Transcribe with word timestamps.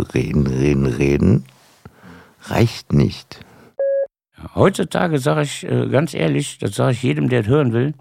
reden, 0.00 0.46
reden, 0.46 0.86
reden 0.86 1.44
reicht 2.42 2.92
nicht. 2.92 3.40
Heutzutage 4.54 5.18
sage 5.18 5.42
ich 5.42 5.64
äh, 5.64 5.88
ganz 5.88 6.14
ehrlich, 6.14 6.58
das 6.58 6.74
sage 6.74 6.92
ich 6.92 7.02
jedem, 7.02 7.28
der 7.28 7.40
es 7.40 7.46
hören 7.46 7.72
will, 7.72 7.94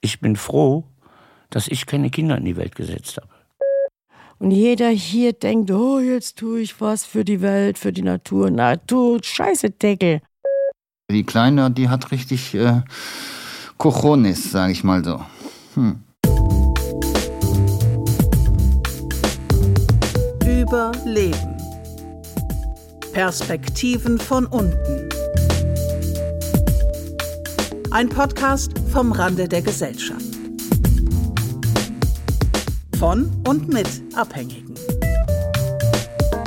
ich 0.00 0.20
bin 0.20 0.36
froh, 0.36 0.84
dass 1.48 1.68
ich 1.68 1.86
keine 1.86 2.10
Kinder 2.10 2.36
in 2.36 2.44
die 2.44 2.56
Welt 2.56 2.74
gesetzt 2.74 3.16
habe. 3.16 3.28
Und 4.38 4.52
jeder 4.52 4.88
hier 4.88 5.32
denkt, 5.34 5.70
oh, 5.70 5.98
jetzt 5.98 6.38
tue 6.38 6.60
ich 6.60 6.80
was 6.80 7.04
für 7.04 7.24
die 7.24 7.42
Welt, 7.42 7.78
für 7.78 7.92
die 7.92 8.02
Natur. 8.02 8.50
Na, 8.50 8.76
du 8.76 9.18
Scheiße, 9.22 9.70
Deckel. 9.70 10.22
Die 11.10 11.24
Kleine, 11.24 11.70
die 11.70 11.88
hat 11.88 12.10
richtig 12.10 12.54
äh, 12.54 12.82
Cojones, 13.76 14.50
sage 14.50 14.72
ich 14.72 14.84
mal 14.84 15.04
so. 15.04 15.20
Hm. 15.74 16.00
Überleben. 20.70 21.56
Perspektiven 23.12 24.20
von 24.20 24.46
unten. 24.46 25.08
Ein 27.90 28.08
Podcast 28.08 28.70
vom 28.92 29.10
Rande 29.10 29.48
der 29.48 29.62
Gesellschaft. 29.62 30.24
Von 33.00 33.32
und 33.48 33.72
mit 33.72 33.88
Abhängigen. 34.14 34.76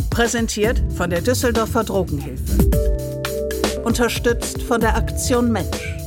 Präsentiert 0.09 0.81
von 0.95 1.09
der 1.09 1.20
Düsseldorfer 1.20 1.84
Drogenhilfe. 1.84 2.70
Unterstützt 3.84 4.62
von 4.62 4.80
der 4.80 4.95
Aktion 4.95 5.52
Mensch. 5.52 6.02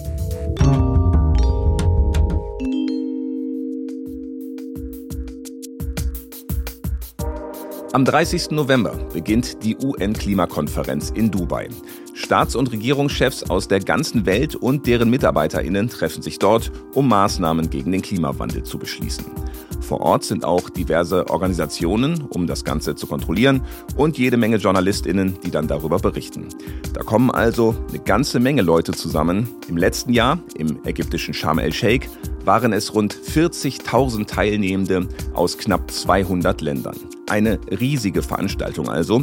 Am 7.96 8.04
30. 8.04 8.50
November 8.50 8.90
beginnt 9.14 9.64
die 9.64 9.74
UN-Klimakonferenz 9.74 11.08
in 11.14 11.30
Dubai. 11.30 11.70
Staats- 12.12 12.54
und 12.54 12.70
Regierungschefs 12.70 13.44
aus 13.44 13.68
der 13.68 13.80
ganzen 13.80 14.26
Welt 14.26 14.54
und 14.54 14.86
deren 14.86 15.08
Mitarbeiterinnen 15.08 15.88
treffen 15.88 16.20
sich 16.20 16.38
dort, 16.38 16.70
um 16.92 17.08
Maßnahmen 17.08 17.70
gegen 17.70 17.92
den 17.92 18.02
Klimawandel 18.02 18.64
zu 18.64 18.78
beschließen. 18.78 19.24
Vor 19.86 20.00
Ort 20.00 20.24
sind 20.24 20.44
auch 20.44 20.68
diverse 20.68 21.30
Organisationen, 21.30 22.22
um 22.28 22.48
das 22.48 22.64
Ganze 22.64 22.96
zu 22.96 23.06
kontrollieren, 23.06 23.60
und 23.96 24.18
jede 24.18 24.36
Menge 24.36 24.56
Journalistinnen, 24.56 25.38
die 25.44 25.52
dann 25.52 25.68
darüber 25.68 26.00
berichten. 26.00 26.48
Da 26.92 27.04
kommen 27.04 27.30
also 27.30 27.76
eine 27.88 28.00
ganze 28.00 28.40
Menge 28.40 28.62
Leute 28.62 28.92
zusammen. 28.92 29.48
Im 29.68 29.76
letzten 29.76 30.12
Jahr, 30.12 30.40
im 30.56 30.80
ägyptischen 30.84 31.34
Sharm 31.34 31.60
el-Sheikh, 31.60 32.08
waren 32.44 32.72
es 32.72 32.94
rund 32.94 33.14
40.000 33.14 34.26
Teilnehmende 34.26 35.08
aus 35.34 35.56
knapp 35.56 35.88
200 35.88 36.60
Ländern. 36.62 36.96
Eine 37.28 37.60
riesige 37.70 38.22
Veranstaltung 38.22 38.88
also, 38.88 39.22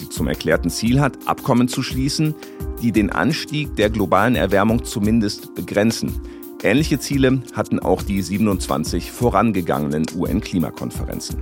die 0.00 0.08
zum 0.08 0.28
erklärten 0.28 0.70
Ziel 0.70 1.00
hat, 1.00 1.18
Abkommen 1.26 1.66
zu 1.66 1.82
schließen, 1.82 2.36
die 2.80 2.92
den 2.92 3.10
Anstieg 3.10 3.74
der 3.74 3.90
globalen 3.90 4.36
Erwärmung 4.36 4.84
zumindest 4.84 5.56
begrenzen. 5.56 6.20
Ähnliche 6.64 6.98
Ziele 6.98 7.42
hatten 7.52 7.78
auch 7.78 8.00
die 8.00 8.22
27 8.22 9.12
vorangegangenen 9.12 10.06
UN-Klimakonferenzen. 10.16 11.36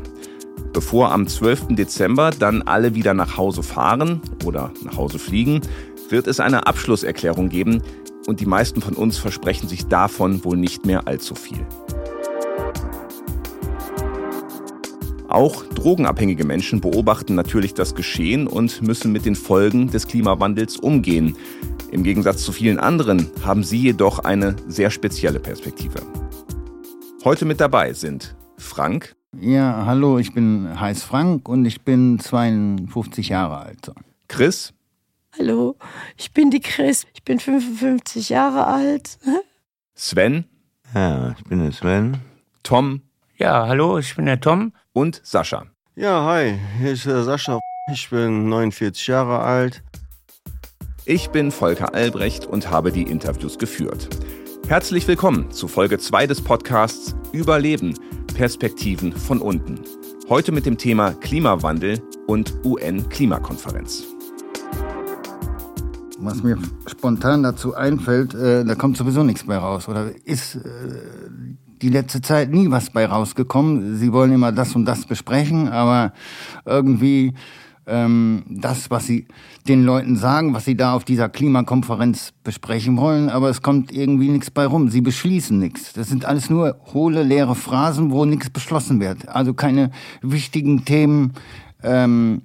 Bevor 0.73 1.13
am 1.13 1.29
12. 1.29 1.77
Dezember 1.77 2.33
dann 2.37 2.63
alle 2.63 2.97
wieder 2.97 3.15
nach 3.15 3.37
Hause 3.37 3.63
fahren 3.63 4.21
oder 4.45 4.73
nach 4.83 4.97
Hause 4.97 5.21
fliegen, 5.21 5.61
wird 6.09 6.27
es 6.27 6.41
eine 6.41 6.67
Abschlusserklärung 6.67 7.51
geben 7.51 7.85
und 8.27 8.41
die 8.41 8.47
meisten 8.47 8.83
von 8.83 8.95
uns 8.95 9.17
versprechen 9.17 9.69
sich 9.69 9.87
davon 9.87 10.45
wohl 10.45 10.57
nicht 10.57 10.87
mehr 10.87 11.07
allzu 11.07 11.37
viel. 11.37 11.65
Auch 15.29 15.65
drogenabhängige 15.65 16.45
Menschen 16.45 16.81
beobachten 16.81 17.37
natürlich 17.37 17.75
das 17.75 17.95
Geschehen 17.95 18.49
und 18.49 18.83
müssen 18.83 19.13
mit 19.13 19.25
den 19.25 19.37
Folgen 19.37 19.89
des 19.89 20.09
Klimawandels 20.09 20.77
umgehen. 20.77 21.37
Im 21.93 22.05
Gegensatz 22.05 22.43
zu 22.43 22.53
vielen 22.53 22.81
anderen 22.81 23.31
haben 23.45 23.63
sie 23.63 23.77
jedoch 23.77 24.21
eine 24.21 24.57
sehr 24.67 24.91
spezielle 24.91 25.39
Perspektive. 25.39 26.01
Heute 27.23 27.45
mit 27.45 27.61
dabei 27.61 27.93
sind 27.93 28.35
Frank. 28.57 29.15
Ja, 29.39 29.85
hallo, 29.85 30.19
ich 30.19 30.33
bin 30.33 30.81
heiß 30.81 31.03
Frank 31.03 31.51
und 31.51 31.67
ich 31.67 31.83
bin 31.83 32.19
52 32.19 33.29
Jahre 33.29 33.59
alt. 33.59 33.93
Chris. 34.27 34.73
Hallo, 35.39 35.77
ich 36.17 36.33
bin 36.33 36.51
die 36.51 36.61
Chris, 36.61 37.07
ich 37.13 37.25
bin 37.25 37.39
55 37.39 38.31
Jahre 38.31 38.67
alt. 38.67 39.19
Sven. 39.95 40.47
Ja, 40.95 41.35
ich 41.37 41.45
bin 41.45 41.63
der 41.63 41.73
Sven. 41.73 42.17
Tom. 42.63 43.03
Ja, 43.37 43.67
hallo, 43.67 43.99
ich 43.99 44.17
bin 44.17 44.25
der 44.25 44.41
Tom. 44.41 44.73
Und 44.95 45.21
Sascha. 45.25 45.67
Ja, 45.95 46.25
hi, 46.25 46.59
hier 46.79 46.93
ist 46.93 47.05
der 47.05 47.23
Sascha. 47.23 47.61
Ich 47.93 48.09
bin 48.09 48.49
49 48.49 49.09
Jahre 49.09 49.41
alt. 49.41 49.83
Ich 51.05 51.31
bin 51.31 51.51
Volker 51.51 51.95
Albrecht 51.95 52.47
und 52.47 52.71
habe 52.71 52.93
die 52.93 53.03
Interviews 53.03 53.59
geführt. 53.59 54.09
Herzlich 54.69 55.09
willkommen 55.09 55.51
zu 55.51 55.67
Folge 55.67 55.99
2 55.99 56.29
des 56.29 56.41
Podcasts 56.41 57.17
Überleben, 57.33 57.95
Perspektiven 58.37 59.13
von 59.13 59.41
unten. 59.41 59.81
Heute 60.29 60.53
mit 60.53 60.65
dem 60.65 60.79
Thema 60.79 61.13
Klimawandel 61.15 62.01
und 62.29 62.55
UN-Klimakonferenz. 62.65 64.05
Was 66.21 66.45
mir 66.45 66.57
spontan 66.87 67.43
dazu 67.43 67.75
einfällt, 67.75 68.35
äh, 68.35 68.65
da 68.65 68.77
kommt 68.77 68.97
sowieso 68.97 69.25
nichts 69.25 69.45
bei 69.45 69.57
raus. 69.57 69.89
Oder 69.89 70.13
ist 70.25 70.55
äh, 70.55 70.61
die 71.83 71.89
letzte 71.89 72.21
Zeit 72.21 72.53
nie 72.53 72.71
was 72.71 72.91
bei 72.91 73.07
rausgekommen. 73.07 73.97
Sie 73.97 74.13
wollen 74.13 74.33
immer 74.33 74.53
das 74.53 74.77
und 74.77 74.85
das 74.85 75.05
besprechen, 75.07 75.67
aber 75.67 76.13
irgendwie 76.65 77.35
ähm, 77.87 78.45
das, 78.49 78.91
was 78.91 79.07
sie 79.07 79.27
den 79.67 79.85
Leuten 79.85 80.17
sagen, 80.17 80.55
was 80.55 80.65
sie 80.65 80.77
da 80.77 80.95
auf 80.95 81.05
dieser 81.05 81.29
Klimakonferenz 81.29 82.33
besprechen 82.45 82.97
wollen, 82.97 83.29
aber 83.29 83.49
es 83.49 83.63
kommt 83.63 83.93
irgendwie 83.93 84.29
nichts 84.29 84.51
bei 84.51 84.67
rum. 84.67 84.89
Sie 84.89 85.01
beschließen 85.01 85.59
nichts. 85.59 85.93
Das 85.93 86.09
sind 86.09 86.25
alles 86.25 86.51
nur 86.51 86.77
hohle, 86.93 87.23
leere 87.23 87.55
Phrasen, 87.55 88.11
wo 88.11 88.25
nichts 88.25 88.51
beschlossen 88.51 89.01
wird. 89.01 89.29
Also 89.29 89.55
keine 89.55 89.91
wichtigen 90.21 90.85
Themen. 90.85 91.33
Ähm, 91.83 92.43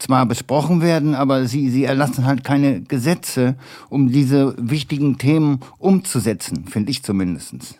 zwar 0.00 0.26
besprochen 0.26 0.80
werden, 0.80 1.14
aber 1.14 1.46
sie, 1.46 1.70
sie 1.70 1.84
erlassen 1.84 2.24
halt 2.24 2.42
keine 2.42 2.82
Gesetze, 2.82 3.56
um 3.88 4.10
diese 4.10 4.54
wichtigen 4.58 5.18
Themen 5.18 5.60
umzusetzen, 5.78 6.66
finde 6.66 6.90
ich 6.90 7.02
zumindestens. 7.02 7.76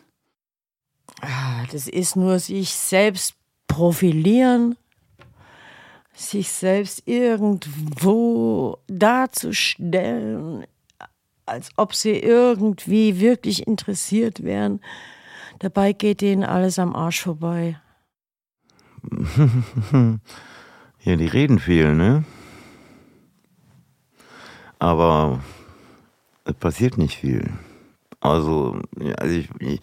Ah, 1.22 1.64
das 1.72 1.88
ist 1.88 2.16
nur 2.16 2.38
sich 2.38 2.70
selbst 2.70 3.34
profilieren, 3.66 4.76
sich 6.20 6.50
selbst 6.52 7.02
irgendwo 7.06 8.78
darzustellen, 8.86 10.66
als 11.46 11.70
ob 11.76 11.94
sie 11.94 12.18
irgendwie 12.18 13.20
wirklich 13.20 13.66
interessiert 13.66 14.44
wären. 14.44 14.80
Dabei 15.58 15.92
geht 15.92 16.22
ihnen 16.22 16.44
alles 16.44 16.78
am 16.78 16.94
Arsch 16.94 17.22
vorbei. 17.22 17.80
ja, 21.02 21.16
die 21.16 21.26
reden 21.26 21.58
viel, 21.58 21.94
ne? 21.94 22.24
Aber 24.78 25.40
es 26.44 26.54
passiert 26.54 26.98
nicht 26.98 27.16
viel. 27.16 27.50
Also, 28.20 28.80
also 29.16 29.34
ich, 29.34 29.48
ich 29.58 29.80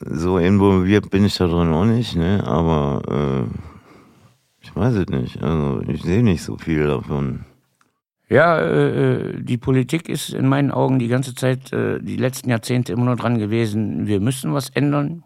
so 0.00 0.38
involviert 0.38 1.10
bin 1.10 1.24
ich 1.24 1.36
da 1.36 1.46
drin 1.46 1.72
auch 1.72 1.84
nicht, 1.84 2.16
ne? 2.16 2.42
Aber 2.46 3.46
äh, 3.48 3.69
ich 4.70 4.76
weiß 4.76 4.94
es 4.94 5.06
nicht. 5.08 5.42
Also 5.42 5.82
ich 5.88 6.02
sehe 6.02 6.22
nicht 6.22 6.42
so 6.42 6.56
viel 6.56 6.86
davon. 6.86 7.44
Ja, 8.28 8.60
äh, 8.60 9.42
die 9.42 9.58
Politik 9.58 10.08
ist 10.08 10.30
in 10.30 10.46
meinen 10.46 10.70
Augen 10.70 11.00
die 11.00 11.08
ganze 11.08 11.34
Zeit, 11.34 11.72
äh, 11.72 11.98
die 12.00 12.16
letzten 12.16 12.48
Jahrzehnte 12.48 12.92
immer 12.92 13.06
nur 13.06 13.16
dran 13.16 13.38
gewesen, 13.38 14.06
wir 14.06 14.20
müssen 14.20 14.54
was 14.54 14.70
ändern. 14.70 15.24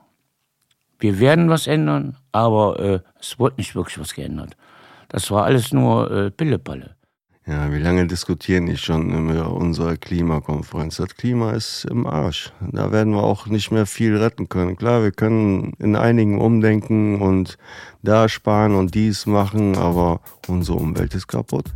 Wir 0.98 1.20
werden 1.20 1.50
was 1.50 1.66
ändern, 1.66 2.16
aber 2.32 2.80
äh, 2.80 3.00
es 3.20 3.38
wurde 3.38 3.56
nicht 3.58 3.74
wirklich 3.74 3.98
was 3.98 4.14
geändert. 4.14 4.56
Das 5.08 5.30
war 5.30 5.44
alles 5.44 5.72
nur 5.72 6.10
äh, 6.10 6.30
Pillepalle. 6.30 6.96
Ja, 7.46 7.70
wie 7.70 7.78
lange 7.78 8.06
diskutieren 8.06 8.64
die 8.64 8.78
schon 8.78 9.28
über 9.28 9.52
unsere 9.52 9.98
Klimakonferenz? 9.98 10.96
Das 10.96 11.14
Klima 11.14 11.52
ist 11.52 11.84
im 11.84 12.06
Arsch. 12.06 12.50
Da 12.72 12.90
werden 12.90 13.12
wir 13.12 13.22
auch 13.22 13.46
nicht 13.46 13.70
mehr 13.70 13.84
viel 13.84 14.16
retten 14.16 14.48
können. 14.48 14.76
Klar, 14.76 15.02
wir 15.02 15.12
können 15.12 15.74
in 15.78 15.94
einigen 15.94 16.40
umdenken 16.40 17.20
und 17.20 17.58
da 18.02 18.30
sparen 18.30 18.74
und 18.74 18.94
dies 18.94 19.26
machen, 19.26 19.76
aber 19.76 20.20
unsere 20.48 20.78
Umwelt 20.78 21.14
ist 21.14 21.28
kaputt. 21.28 21.66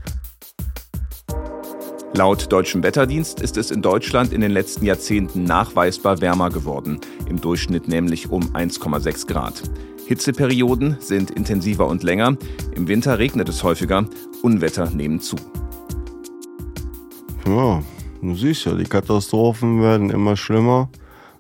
Laut 2.15 2.51
Deutschem 2.51 2.83
Wetterdienst 2.83 3.41
ist 3.43 3.59
es 3.59 3.71
in 3.71 3.83
Deutschland 3.83 4.33
in 4.33 4.41
den 4.41 4.53
letzten 4.53 4.87
Jahrzehnten 4.87 5.45
nachweisbar 5.45 6.23
wärmer 6.23 6.49
geworden, 6.49 6.99
im 7.29 7.39
Durchschnitt 7.39 7.89
nämlich 7.89 8.31
um 8.31 8.55
1,6 8.55 9.27
Grad. 9.27 9.63
Hitzeperioden 10.09 10.97
sind 11.01 11.31
intensiver 11.31 11.87
und 11.87 12.03
länger, 12.03 12.35
im 12.75 12.89
Winter 12.89 13.19
regnet 13.19 13.47
es 13.51 13.63
häufiger, 13.63 14.07
Unwetter 14.43 14.89
nehmen 14.89 15.21
zu. 15.21 15.37
Ja, 17.47 17.83
du 18.23 18.35
siehst 18.35 18.65
ja, 18.65 18.73
die 18.73 18.85
Katastrophen 18.85 19.83
werden 19.83 20.09
immer 20.09 20.35
schlimmer. 20.35 20.89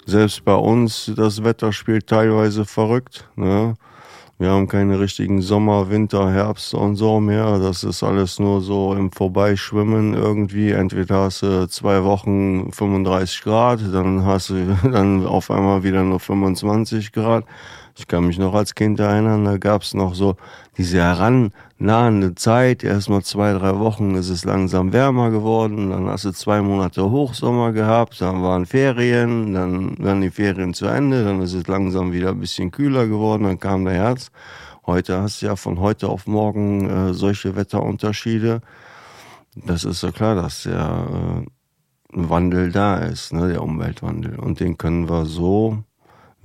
Selbst 0.04 0.44
bei 0.44 0.54
uns, 0.54 1.10
das 1.16 1.42
Wetter 1.44 1.72
spielt 1.72 2.08
teilweise 2.08 2.66
verrückt. 2.66 3.26
Ne? 3.36 3.74
Wir 4.38 4.50
haben 4.50 4.68
keine 4.68 5.00
richtigen 5.00 5.40
Sommer, 5.40 5.88
Winter, 5.88 6.30
Herbst 6.30 6.74
und 6.74 6.96
so 6.96 7.20
mehr. 7.20 7.58
Das 7.58 7.84
ist 7.84 8.02
alles 8.02 8.38
nur 8.38 8.60
so 8.60 8.92
im 8.92 9.10
Vorbeischwimmen 9.10 10.12
irgendwie. 10.12 10.72
Entweder 10.72 11.22
hast 11.22 11.40
du 11.40 11.66
zwei 11.68 12.04
Wochen 12.04 12.70
35 12.70 13.44
Grad, 13.44 13.80
dann 13.94 14.26
hast 14.26 14.50
du 14.50 14.76
dann 14.92 15.26
auf 15.26 15.50
einmal 15.50 15.82
wieder 15.84 16.02
nur 16.02 16.20
25 16.20 17.12
Grad. 17.12 17.46
Ich 17.98 18.06
kann 18.06 18.28
mich 18.28 18.38
noch 18.38 18.54
als 18.54 18.76
Kind 18.76 19.00
erinnern, 19.00 19.44
da 19.44 19.58
gab 19.58 19.82
es 19.82 19.92
noch 19.92 20.14
so 20.14 20.36
diese 20.76 20.98
herannahende 20.98 22.36
Zeit. 22.36 22.84
Erstmal 22.84 23.24
zwei, 23.24 23.52
drei 23.54 23.76
Wochen 23.80 24.14
ist 24.14 24.28
es 24.28 24.44
langsam 24.44 24.92
wärmer 24.92 25.30
geworden. 25.30 25.90
Dann 25.90 26.06
hast 26.06 26.24
du 26.24 26.30
zwei 26.30 26.62
Monate 26.62 27.10
Hochsommer 27.10 27.72
gehabt, 27.72 28.20
dann 28.20 28.40
waren 28.40 28.66
Ferien, 28.66 29.52
dann 29.52 29.98
waren 29.98 30.20
die 30.20 30.30
Ferien 30.30 30.74
zu 30.74 30.86
Ende, 30.86 31.24
dann 31.24 31.42
ist 31.42 31.54
es 31.54 31.66
langsam 31.66 32.12
wieder 32.12 32.28
ein 32.28 32.38
bisschen 32.38 32.70
kühler 32.70 33.08
geworden, 33.08 33.42
dann 33.42 33.58
kam 33.58 33.84
der 33.84 33.94
Herbst. 33.94 34.30
Heute 34.86 35.20
hast 35.20 35.42
du 35.42 35.46
ja 35.46 35.56
von 35.56 35.80
heute 35.80 36.08
auf 36.08 36.28
morgen 36.28 36.88
äh, 36.88 37.14
solche 37.14 37.56
Wetterunterschiede. 37.56 38.60
Das 39.66 39.82
ist 39.82 39.98
so 39.98 40.12
klar, 40.12 40.36
dass 40.36 40.62
der 40.62 41.42
äh, 41.42 41.46
Wandel 42.12 42.70
da 42.70 42.98
ist, 42.98 43.32
ne, 43.32 43.48
der 43.48 43.62
Umweltwandel. 43.62 44.38
Und 44.38 44.60
den 44.60 44.78
können 44.78 45.10
wir 45.10 45.26
so 45.26 45.82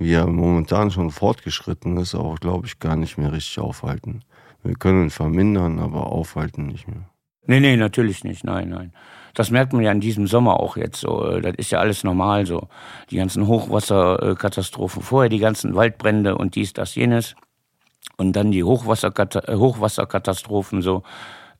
wie 0.04 0.12
er 0.12 0.26
momentan 0.26 0.90
schon 0.90 1.10
fortgeschritten 1.10 1.96
ist, 1.96 2.14
auch, 2.14 2.38
glaube 2.38 2.66
ich, 2.66 2.78
gar 2.78 2.94
nicht 2.94 3.16
mehr 3.16 3.32
richtig 3.32 3.58
aufhalten. 3.58 4.20
Wir 4.62 4.74
können 4.74 5.08
vermindern, 5.08 5.78
aber 5.78 6.12
aufhalten 6.12 6.66
nicht 6.66 6.86
mehr. 6.86 7.08
Nee, 7.46 7.60
nee, 7.60 7.76
natürlich 7.76 8.22
nicht. 8.22 8.44
Nein, 8.44 8.68
nein. 8.68 8.92
Das 9.32 9.50
merkt 9.50 9.72
man 9.72 9.82
ja 9.82 9.92
in 9.92 10.00
diesem 10.00 10.26
Sommer 10.26 10.60
auch 10.60 10.76
jetzt 10.76 11.00
so. 11.00 11.26
Äh, 11.26 11.40
das 11.40 11.54
ist 11.56 11.70
ja 11.70 11.78
alles 11.78 12.04
normal 12.04 12.44
so. 12.44 12.68
Die 13.10 13.16
ganzen 13.16 13.46
Hochwasserkatastrophen 13.46 15.02
vorher, 15.02 15.30
die 15.30 15.38
ganzen 15.38 15.74
Waldbrände 15.74 16.36
und 16.36 16.54
dies, 16.54 16.74
das, 16.74 16.94
jenes. 16.94 17.34
Und 18.18 18.34
dann 18.34 18.50
die 18.50 18.60
äh, 18.60 18.64
Hochwasserkatastrophen 18.64 20.82
so 20.82 21.02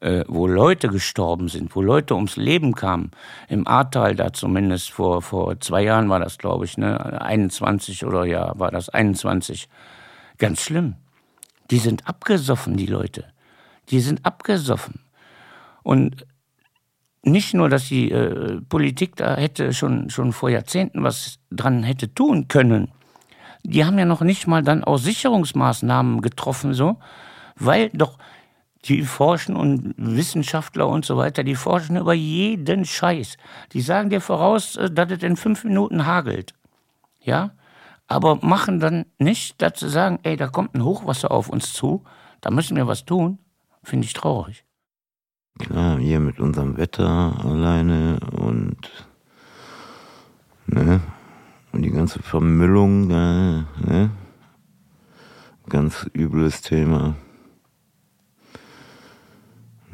äh, 0.04 0.24
wo 0.28 0.46
Leute 0.46 0.88
gestorben 0.88 1.48
sind, 1.48 1.74
wo 1.74 1.80
Leute 1.80 2.14
ums 2.14 2.36
Leben 2.36 2.74
kamen. 2.74 3.10
Im 3.48 3.66
Ahrtal 3.66 4.14
da 4.14 4.34
zumindest 4.34 4.90
vor, 4.90 5.22
vor 5.22 5.58
zwei 5.60 5.82
Jahren 5.82 6.10
war 6.10 6.20
das, 6.20 6.36
glaube 6.36 6.66
ich, 6.66 6.76
ne? 6.76 7.22
21 7.22 8.04
oder 8.04 8.26
ja, 8.26 8.52
war 8.56 8.70
das 8.70 8.90
21. 8.90 9.68
Ganz 10.36 10.60
schlimm. 10.60 10.96
Die 11.70 11.78
sind 11.78 12.06
abgesoffen, 12.06 12.76
die 12.76 12.86
Leute. 12.86 13.24
Die 13.88 14.00
sind 14.00 14.26
abgesoffen. 14.26 15.00
Und 15.82 16.26
nicht 17.22 17.54
nur, 17.54 17.70
dass 17.70 17.88
die 17.88 18.10
äh, 18.10 18.60
Politik 18.60 19.16
da 19.16 19.36
hätte 19.36 19.72
schon, 19.72 20.10
schon 20.10 20.32
vor 20.32 20.50
Jahrzehnten 20.50 21.02
was 21.02 21.38
dran 21.50 21.82
hätte 21.82 22.12
tun 22.12 22.48
können. 22.48 22.92
Die 23.62 23.86
haben 23.86 23.98
ja 23.98 24.04
noch 24.04 24.20
nicht 24.20 24.46
mal 24.46 24.62
dann 24.62 24.84
auch 24.84 24.98
Sicherungsmaßnahmen 24.98 26.20
getroffen, 26.20 26.74
so, 26.74 26.98
weil 27.56 27.88
doch 27.94 28.18
die 28.88 29.02
forschen 29.02 29.56
und 29.56 29.94
Wissenschaftler 29.96 30.88
und 30.88 31.04
so 31.04 31.16
weiter, 31.16 31.42
die 31.42 31.54
forschen 31.54 31.96
über 31.96 32.12
jeden 32.12 32.84
Scheiß. 32.84 33.36
Die 33.72 33.80
sagen 33.80 34.10
dir 34.10 34.20
voraus, 34.20 34.76
äh, 34.76 34.90
dass 34.90 35.10
es 35.10 35.22
in 35.22 35.36
fünf 35.36 35.64
Minuten 35.64 36.06
hagelt. 36.06 36.54
Ja? 37.20 37.52
Aber 38.06 38.36
machen 38.36 38.80
dann 38.80 39.06
nicht, 39.18 39.62
dass 39.62 39.80
sie 39.80 39.88
sagen, 39.88 40.18
ey, 40.22 40.36
da 40.36 40.48
kommt 40.48 40.74
ein 40.74 40.84
Hochwasser 40.84 41.30
auf 41.30 41.48
uns 41.48 41.72
zu, 41.72 42.04
da 42.42 42.50
müssen 42.50 42.76
wir 42.76 42.86
was 42.86 43.06
tun. 43.06 43.38
Finde 43.82 44.06
ich 44.06 44.12
traurig. 44.12 44.64
Klar, 45.58 45.98
hier 45.98 46.20
mit 46.20 46.40
unserem 46.40 46.76
Wetter 46.76 47.34
alleine 47.44 48.18
und, 48.32 48.90
ne? 50.66 51.00
Und 51.72 51.82
die 51.82 51.90
ganze 51.90 52.22
Vermüllung, 52.22 53.06
ne? 53.06 54.10
Ganz 55.68 56.08
übles 56.12 56.60
Thema 56.60 57.14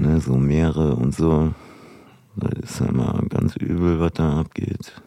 ne, 0.00 0.20
so 0.20 0.34
Meere 0.34 0.96
und 0.96 1.14
so. 1.14 1.52
Das 2.36 2.52
ist 2.70 2.80
ja 2.80 2.86
immer 2.86 3.20
ganz 3.28 3.56
übel, 3.56 4.00
was 4.00 4.12
da 4.12 4.40
abgeht. 4.40 5.00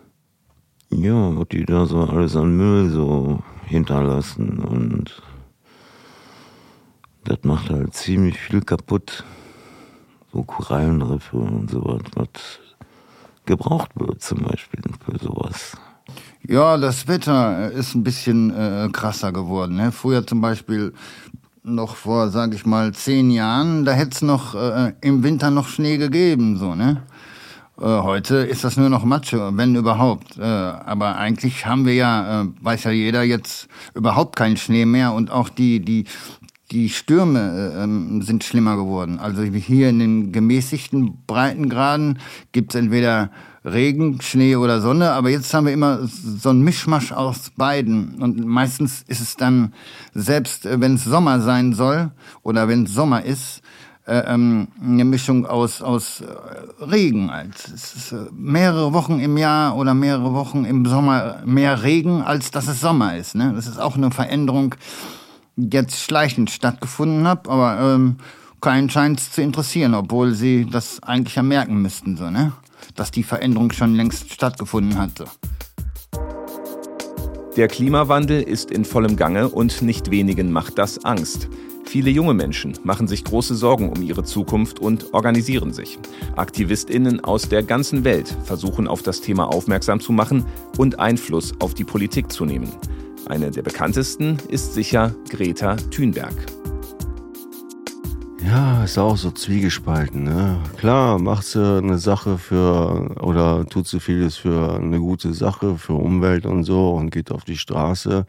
Ja, 0.89 1.35
was 1.35 1.47
die 1.49 1.65
da 1.65 1.85
so 1.85 2.01
alles 2.01 2.35
an 2.35 2.55
Müll 2.55 2.89
so 2.89 3.41
hinterlassen 3.65 4.59
und 4.59 5.21
das 7.23 7.39
macht 7.43 7.69
halt 7.69 7.93
ziemlich 7.93 8.37
viel 8.37 8.61
kaputt. 8.61 9.23
So 10.31 10.43
Korallenriffe 10.43 11.37
und 11.37 11.69
sowas, 11.69 12.01
was 12.15 12.59
gebraucht 13.45 13.91
wird 13.95 14.21
zum 14.21 14.43
Beispiel 14.43 14.81
für 15.05 15.17
sowas. 15.17 15.77
Ja, 16.45 16.77
das 16.77 17.07
Wetter 17.07 17.71
ist 17.71 17.95
ein 17.95 18.03
bisschen 18.03 18.51
äh, 18.51 18.89
krasser 18.91 19.31
geworden. 19.31 19.75
Ne? 19.75 19.91
Früher 19.91 20.27
zum 20.27 20.41
Beispiel 20.41 20.93
noch 21.63 21.95
vor, 21.95 22.29
sag 22.29 22.53
ich 22.53 22.65
mal, 22.65 22.93
zehn 22.93 23.31
Jahren, 23.31 23.85
da 23.85 23.93
hätte 23.93 24.11
es 24.11 24.21
noch 24.21 24.53
äh, 24.53 24.93
im 25.01 25.23
Winter 25.23 25.49
noch 25.49 25.67
Schnee 25.67 25.97
gegeben, 25.97 26.57
so, 26.57 26.75
ne? 26.75 27.03
Äh, 27.79 27.85
heute 27.85 28.35
ist 28.35 28.63
das 28.63 28.77
nur 28.77 28.89
noch 28.89 29.05
Matsche, 29.05 29.51
wenn 29.53 29.75
überhaupt. 29.75 30.37
Äh, 30.37 30.43
aber 30.43 31.15
eigentlich 31.15 31.65
haben 31.65 31.85
wir 31.85 31.95
ja, 31.95 32.41
äh, 32.41 32.45
weiß 32.61 32.83
ja 32.83 32.91
jeder, 32.91 33.23
jetzt 33.23 33.67
überhaupt 33.95 34.35
keinen 34.35 34.57
Schnee 34.57 34.85
mehr 34.85 35.13
und 35.13 35.31
auch 35.31 35.49
die, 35.49 35.79
die, 35.79 36.05
die 36.71 36.89
Stürme 36.89 37.73
äh, 37.75 37.83
ähm, 37.83 38.21
sind 38.21 38.43
schlimmer 38.43 38.75
geworden. 38.75 39.17
Also 39.17 39.41
hier 39.43 39.89
in 39.89 39.99
den 39.99 40.31
gemäßigten 40.31 41.25
Breitengraden 41.25 42.19
gibt's 42.51 42.75
entweder 42.75 43.31
Regen, 43.65 44.21
Schnee 44.21 44.55
oder 44.55 44.81
Sonne, 44.81 45.11
aber 45.11 45.29
jetzt 45.29 45.53
haben 45.53 45.65
wir 45.65 45.73
immer 45.73 45.99
so 46.03 46.49
ein 46.49 46.61
Mischmasch 46.61 47.11
aus 47.11 47.51
beiden. 47.55 48.21
Und 48.21 48.45
meistens 48.45 49.03
ist 49.07 49.21
es 49.21 49.35
dann, 49.35 49.73
selbst 50.13 50.65
äh, 50.65 50.81
wenn 50.81 50.95
es 50.95 51.05
Sommer 51.05 51.39
sein 51.39 51.73
soll 51.73 52.11
oder 52.41 52.67
wenn 52.67 52.83
es 52.83 52.93
Sommer 52.93 53.23
ist, 53.23 53.61
äh, 54.05 54.17
ähm, 54.33 54.67
eine 54.83 55.05
Mischung 55.05 55.45
aus, 55.45 55.81
aus 55.81 56.19
äh, 56.19 56.83
Regen. 56.83 57.31
Ist 57.73 58.13
mehrere 58.33 58.91
Wochen 58.91 59.19
im 59.19 59.37
Jahr 59.37 59.77
oder 59.77 59.93
mehrere 59.93 60.33
Wochen 60.33 60.65
im 60.65 60.85
Sommer 60.85 61.41
mehr 61.45 61.83
Regen, 61.83 62.21
als 62.21 62.51
dass 62.51 62.67
es 62.67 62.81
Sommer 62.81 63.15
ist. 63.15 63.35
Ne? 63.35 63.53
Das 63.55 63.65
ist 63.65 63.79
auch 63.79 63.95
eine 63.95 64.11
Veränderung, 64.11 64.75
die 65.55 65.73
jetzt 65.73 66.01
schleichend 66.01 66.51
stattgefunden 66.51 67.25
hat, 67.25 67.47
aber 67.47 67.79
ähm, 67.79 68.17
keinen 68.63 68.89
scheint 68.89 69.19
es 69.19 69.31
zu 69.31 69.41
interessieren, 69.41 69.93
obwohl 69.93 70.33
sie 70.33 70.65
das 70.65 71.03
eigentlich 71.03 71.35
ja 71.35 71.43
merken 71.43 71.81
müssten. 71.81 72.17
So, 72.17 72.31
ne? 72.31 72.53
dass 72.95 73.11
die 73.11 73.23
Veränderung 73.23 73.71
schon 73.71 73.95
längst 73.95 74.31
stattgefunden 74.31 74.97
hatte. 74.97 75.25
Der 77.55 77.67
Klimawandel 77.67 78.41
ist 78.41 78.71
in 78.71 78.83
vollem 78.83 79.15
Gange 79.15 79.47
und 79.49 79.83
nicht 79.83 80.09
wenigen 80.09 80.51
macht 80.51 80.79
das 80.79 81.05
Angst. 81.05 81.49
Viele 81.85 82.09
junge 82.09 82.33
Menschen 82.33 82.73
machen 82.83 83.07
sich 83.07 83.23
große 83.23 83.53
Sorgen 83.53 83.89
um 83.89 84.01
ihre 84.01 84.23
Zukunft 84.23 84.79
und 84.79 85.13
organisieren 85.13 85.73
sich. 85.73 85.99
Aktivistinnen 86.35 87.23
aus 87.23 87.49
der 87.49 87.61
ganzen 87.61 88.03
Welt 88.03 88.35
versuchen 88.45 88.87
auf 88.87 89.03
das 89.03 89.21
Thema 89.21 89.53
aufmerksam 89.53 89.99
zu 89.99 90.13
machen 90.13 90.45
und 90.77 90.99
Einfluss 90.99 91.53
auf 91.59 91.75
die 91.75 91.83
Politik 91.83 92.31
zu 92.31 92.45
nehmen. 92.45 92.71
Eine 93.27 93.51
der 93.51 93.61
bekanntesten 93.61 94.37
ist 94.49 94.73
sicher 94.73 95.13
Greta 95.29 95.75
Thunberg. 95.91 96.33
Ja, 98.45 98.83
ist 98.83 98.97
auch 98.97 99.15
so 99.15 99.31
zwiegespalten. 99.31 100.23
Ne? 100.23 100.57
Klar, 100.77 101.17
macht 101.17 101.45
sie 101.45 101.77
eine 101.77 101.97
Sache 101.97 102.37
für 102.37 103.15
oder 103.21 103.65
tut 103.65 103.87
sie 103.87 104.01
vieles 104.01 104.35
für 104.35 104.75
eine 104.75 104.99
gute 104.99 105.33
Sache, 105.33 105.77
für 105.77 105.93
Umwelt 105.93 106.45
und 106.45 106.63
so 106.65 106.91
und 106.91 107.09
geht 107.09 107.31
auf 107.31 107.45
die 107.45 107.57
Straße. 107.57 108.25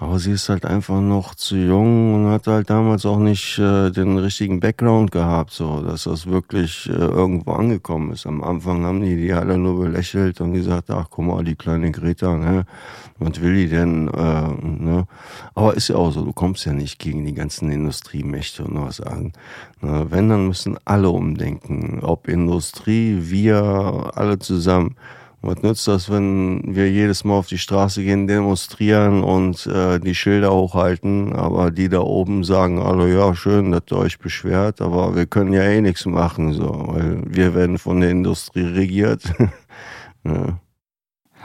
Aber 0.00 0.20
sie 0.20 0.30
ist 0.30 0.48
halt 0.48 0.64
einfach 0.64 1.00
noch 1.00 1.34
zu 1.34 1.56
jung 1.56 2.14
und 2.14 2.30
hat 2.30 2.46
halt 2.46 2.70
damals 2.70 3.04
auch 3.04 3.18
nicht 3.18 3.58
äh, 3.58 3.90
den 3.90 4.16
richtigen 4.16 4.60
Background 4.60 5.10
gehabt, 5.10 5.50
so 5.50 5.80
dass 5.80 6.04
das 6.04 6.28
wirklich 6.28 6.88
äh, 6.88 6.92
irgendwo 6.92 7.50
angekommen 7.50 8.12
ist. 8.12 8.24
Am 8.24 8.44
Anfang 8.44 8.84
haben 8.84 9.00
die 9.00 9.16
die 9.16 9.32
alle 9.32 9.58
nur 9.58 9.80
belächelt 9.80 10.40
und 10.40 10.52
gesagt, 10.52 10.88
ach 10.90 11.06
guck 11.10 11.24
mal, 11.24 11.42
die 11.42 11.56
kleine 11.56 11.90
Greta, 11.90 12.36
ne? 12.36 12.64
Was 13.18 13.40
will 13.40 13.56
die 13.56 13.68
denn? 13.68 14.06
Äh, 14.06 14.52
ne? 14.62 15.08
Aber 15.56 15.74
ist 15.74 15.88
ja 15.88 15.96
auch 15.96 16.12
so, 16.12 16.24
du 16.24 16.32
kommst 16.32 16.64
ja 16.64 16.72
nicht 16.72 17.00
gegen 17.00 17.24
die 17.24 17.34
ganzen 17.34 17.68
Industriemächte 17.68 18.62
und 18.62 18.80
was 18.80 19.00
an. 19.00 19.32
Ne? 19.80 20.06
Wenn, 20.10 20.28
dann 20.28 20.46
müssen 20.46 20.78
alle 20.84 21.10
umdenken. 21.10 21.98
Ob 22.02 22.28
Industrie, 22.28 23.18
wir, 23.22 24.12
alle 24.14 24.38
zusammen. 24.38 24.94
Was 25.48 25.62
nützt 25.62 25.88
das, 25.88 26.10
wenn 26.10 26.60
wir 26.76 26.90
jedes 26.90 27.24
Mal 27.24 27.32
auf 27.32 27.46
die 27.46 27.56
Straße 27.56 28.04
gehen, 28.04 28.26
demonstrieren 28.26 29.24
und 29.24 29.66
äh, 29.66 29.98
die 29.98 30.14
Schilder 30.14 30.52
hochhalten, 30.52 31.32
aber 31.32 31.70
die 31.70 31.88
da 31.88 32.00
oben 32.00 32.44
sagen, 32.44 32.82
also 32.82 33.06
ja, 33.06 33.34
schön, 33.34 33.72
dass 33.72 33.84
ihr 33.90 33.96
euch 33.96 34.18
beschwert, 34.18 34.82
aber 34.82 35.16
wir 35.16 35.24
können 35.24 35.54
ja 35.54 35.62
eh 35.62 35.80
nichts 35.80 36.04
machen, 36.04 36.52
so, 36.52 36.88
weil 36.88 37.22
wir 37.24 37.54
werden 37.54 37.78
von 37.78 38.00
der 38.00 38.10
Industrie 38.10 38.66
regiert. 38.66 39.22
ja. 40.24 40.60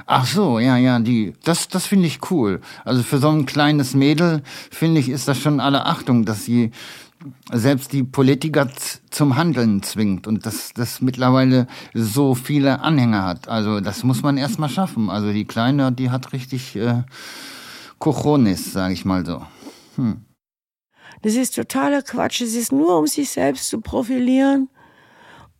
Ach 0.05 0.25
so, 0.25 0.59
ja, 0.59 0.75
ja, 0.75 0.99
die, 0.99 1.33
das, 1.45 1.69
das 1.69 1.85
finde 1.85 2.07
ich 2.07 2.29
cool. 2.29 2.59
Also 2.83 3.03
für 3.03 3.19
so 3.19 3.29
ein 3.29 3.45
kleines 3.45 3.93
Mädel, 3.93 4.41
finde 4.69 4.99
ich, 4.99 5.07
ist 5.07 5.29
das 5.29 5.39
schon 5.39 5.61
alle 5.61 5.85
Achtung, 5.85 6.25
dass 6.25 6.43
sie 6.43 6.71
selbst 7.51 7.93
die 7.93 8.03
Politiker 8.03 8.69
zum 9.09 9.35
Handeln 9.35 9.83
zwingt 9.83 10.27
und 10.27 10.45
dass 10.45 10.73
das 10.73 11.01
mittlerweile 11.01 11.67
so 11.93 12.35
viele 12.35 12.81
Anhänger 12.81 13.23
hat. 13.23 13.47
Also 13.47 13.79
das 13.79 14.03
muss 14.03 14.23
man 14.23 14.37
erstmal 14.37 14.69
schaffen. 14.69 15.09
Also 15.09 15.31
die 15.31 15.45
Kleine, 15.45 15.91
die 15.91 16.09
hat 16.09 16.33
richtig 16.33 16.75
äh, 16.75 17.03
Cojones, 17.99 18.73
sage 18.73 18.93
ich 18.93 19.05
mal 19.05 19.25
so. 19.25 19.41
Hm. 19.95 20.25
Das 21.21 21.35
ist 21.35 21.55
totaler 21.55 22.01
Quatsch. 22.01 22.41
Es 22.41 22.55
ist 22.55 22.71
nur, 22.71 22.99
um 22.99 23.07
sich 23.07 23.29
selbst 23.29 23.69
zu 23.69 23.79
profilieren. 23.79 24.69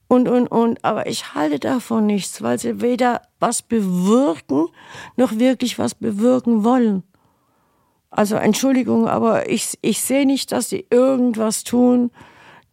Und, 0.08 0.27
und, 0.27 0.48
und. 0.48 0.84
Aber 0.84 1.08
ich 1.08 1.34
halte 1.34 1.60
davon 1.60 2.05
nichts, 2.05 2.41
weil 2.41 2.60
sie 2.60 2.82
weder 2.82 3.22
was 3.39 3.62
bewirken, 3.62 4.67
noch 5.15 5.39
wirklich 5.39 5.79
was 5.79 5.96
bewirken 5.96 6.63
wollen. 6.63 7.03
Also 8.15 8.36
Entschuldigung, 8.36 9.08
aber 9.08 9.50
ich, 9.50 9.75
ich 9.82 10.00
sehe 10.01 10.27
nicht, 10.27 10.51
dass 10.51 10.70
sie 10.70 10.86
irgendwas 10.91 11.63
tun, 11.63 12.12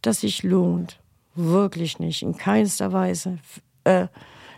das 0.02 0.20
sich 0.20 0.42
lohnt. 0.42 1.00
Wirklich 1.34 1.98
nicht, 1.98 2.20
in 2.20 2.36
keinster 2.36 2.92
Weise. 2.92 3.38
Äh, 3.84 4.08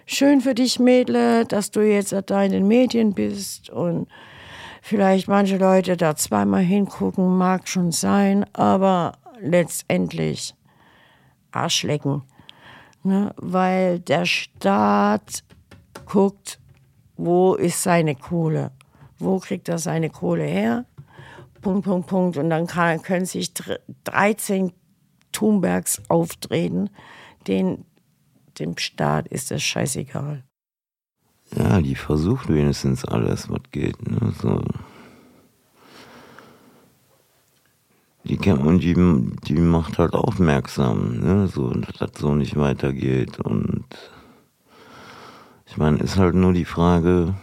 schön 0.06 0.40
für 0.40 0.56
dich, 0.56 0.80
Mädle, 0.80 1.44
dass 1.46 1.70
du 1.70 1.80
jetzt 1.88 2.12
da 2.26 2.42
in 2.42 2.50
den 2.50 2.66
Medien 2.66 3.14
bist 3.14 3.70
und 3.70 4.08
vielleicht 4.82 5.28
manche 5.28 5.56
Leute 5.56 5.96
da 5.96 6.16
zweimal 6.16 6.62
hingucken, 6.62 7.38
mag 7.38 7.68
schon 7.68 7.92
sein, 7.92 8.44
aber 8.52 9.12
letztendlich 9.40 10.52
Arschlecken. 11.52 12.24
Ne? 13.04 13.32
Weil 13.36 14.00
der 14.00 14.26
Staat 14.26 15.44
guckt, 16.06 16.58
wo 17.16 17.54
ist 17.54 17.84
seine 17.84 18.16
Kohle? 18.16 18.72
Wo 19.22 19.38
kriegt 19.38 19.68
er 19.68 19.78
seine 19.78 20.10
Kohle 20.10 20.44
her? 20.44 20.84
Punkt, 21.60 21.84
Punkt, 21.84 22.08
Punkt. 22.08 22.36
Und 22.36 22.50
dann 22.50 22.66
kann, 22.66 23.02
können 23.02 23.24
sich 23.24 23.52
13 24.04 24.72
Thunbergs 25.30 26.02
auftreten. 26.08 26.90
Den, 27.46 27.84
dem 28.58 28.76
Staat 28.76 29.28
ist 29.28 29.50
das 29.50 29.62
scheißegal. 29.62 30.42
Ja, 31.56 31.80
die 31.80 31.94
versucht 31.94 32.48
wenigstens 32.48 33.04
alles, 33.04 33.48
was 33.48 33.60
geht. 33.70 34.10
Ne? 34.10 34.32
So. 34.40 34.60
Die, 38.24 38.38
und 38.50 38.80
die, 38.80 38.94
die 39.46 39.60
macht 39.60 39.98
halt 39.98 40.14
aufmerksam, 40.14 41.18
ne? 41.20 41.48
so, 41.48 41.70
dass 41.70 41.96
das 41.98 42.10
so 42.20 42.34
nicht 42.34 42.56
weitergeht. 42.56 43.38
Und 43.40 43.84
ich 45.66 45.76
meine, 45.76 45.98
ist 45.98 46.16
halt 46.16 46.34
nur 46.34 46.52
die 46.52 46.64
Frage, 46.64 47.34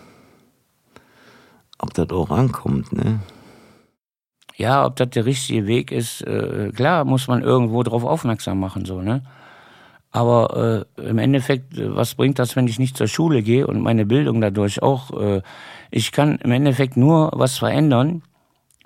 ob 1.80 1.94
das 1.94 2.10
auch 2.12 2.30
ankommt, 2.30 2.94
ne? 2.94 3.20
Ja, 4.56 4.86
ob 4.86 4.98
das 4.98 5.12
der 5.12 5.26
richtige 5.26 5.68
Weg 5.68 5.92
ist, 5.92 6.22
äh, 6.22 6.72
klar, 6.76 7.06
muss 7.06 7.28
man 7.28 7.42
irgendwo 7.42 7.82
drauf 7.84 8.04
aufmerksam 8.04 8.60
machen, 8.60 8.86
so, 8.86 9.02
ne? 9.02 9.24
Aber 10.12 10.86
äh, 10.98 11.10
im 11.10 11.18
Endeffekt, 11.18 11.78
äh, 11.78 11.96
was 11.96 12.16
bringt 12.16 12.40
das, 12.40 12.56
wenn 12.56 12.68
ich 12.68 12.80
nicht 12.80 12.98
zur 12.98 13.08
Schule 13.08 13.42
gehe 13.42 13.68
und 13.68 13.80
meine 13.82 14.06
Bildung 14.06 14.42
dadurch 14.42 14.82
auch? 14.82 15.12
Äh, 15.20 15.42
ich 15.92 16.12
kann 16.12 16.38
im 16.38 16.52
Endeffekt 16.52 16.98
nur 16.98 17.32
was 17.34 17.58
verändern, 17.58 18.24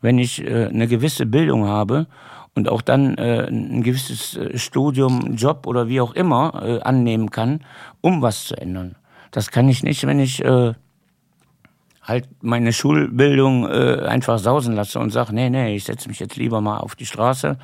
wenn 0.01 0.19
ich 0.19 0.43
äh, 0.45 0.67
eine 0.67 0.87
gewisse 0.87 1.25
Bildung 1.25 1.65
habe 1.65 2.07
und 2.55 2.69
auch 2.69 2.81
dann 2.81 3.17
äh, 3.17 3.47
ein 3.47 3.83
gewisses 3.83 4.35
äh, 4.35 4.57
Studium, 4.57 5.35
Job 5.35 5.65
oder 5.65 5.87
wie 5.87 6.01
auch 6.01 6.13
immer 6.13 6.61
äh, 6.63 6.81
annehmen 6.81 7.31
kann, 7.31 7.61
um 8.01 8.21
was 8.21 8.45
zu 8.45 8.57
ändern. 8.57 8.95
Das 9.31 9.49
kann 9.49 9.67
ich 9.69 9.81
nicht, 9.81 10.05
wenn 10.05 10.19
ich 10.19 10.43
äh, 10.43 10.73
halt 12.03 12.27
meine 12.41 12.73
Schulbildung 12.73 13.67
äh, 13.69 14.05
einfach 14.05 14.37
sausen 14.37 14.75
lasse 14.75 14.99
und 14.99 15.11
sage, 15.11 15.33
nee, 15.33 15.49
nee, 15.49 15.75
ich 15.75 15.85
setze 15.85 16.09
mich 16.09 16.19
jetzt 16.19 16.35
lieber 16.35 16.61
mal 16.61 16.77
auf 16.77 16.95
die 16.95 17.05
Straße, 17.05 17.57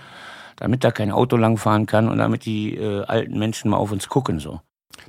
damit 0.55 0.84
da 0.84 0.91
kein 0.91 1.12
Auto 1.12 1.36
langfahren 1.36 1.86
kann 1.86 2.10
und 2.10 2.17
damit 2.17 2.46
die 2.46 2.75
äh, 2.75 3.03
alten 3.03 3.38
Menschen 3.38 3.69
mal 3.69 3.77
auf 3.77 3.91
uns 3.91 4.08
gucken 4.08 4.39
so. 4.39 4.62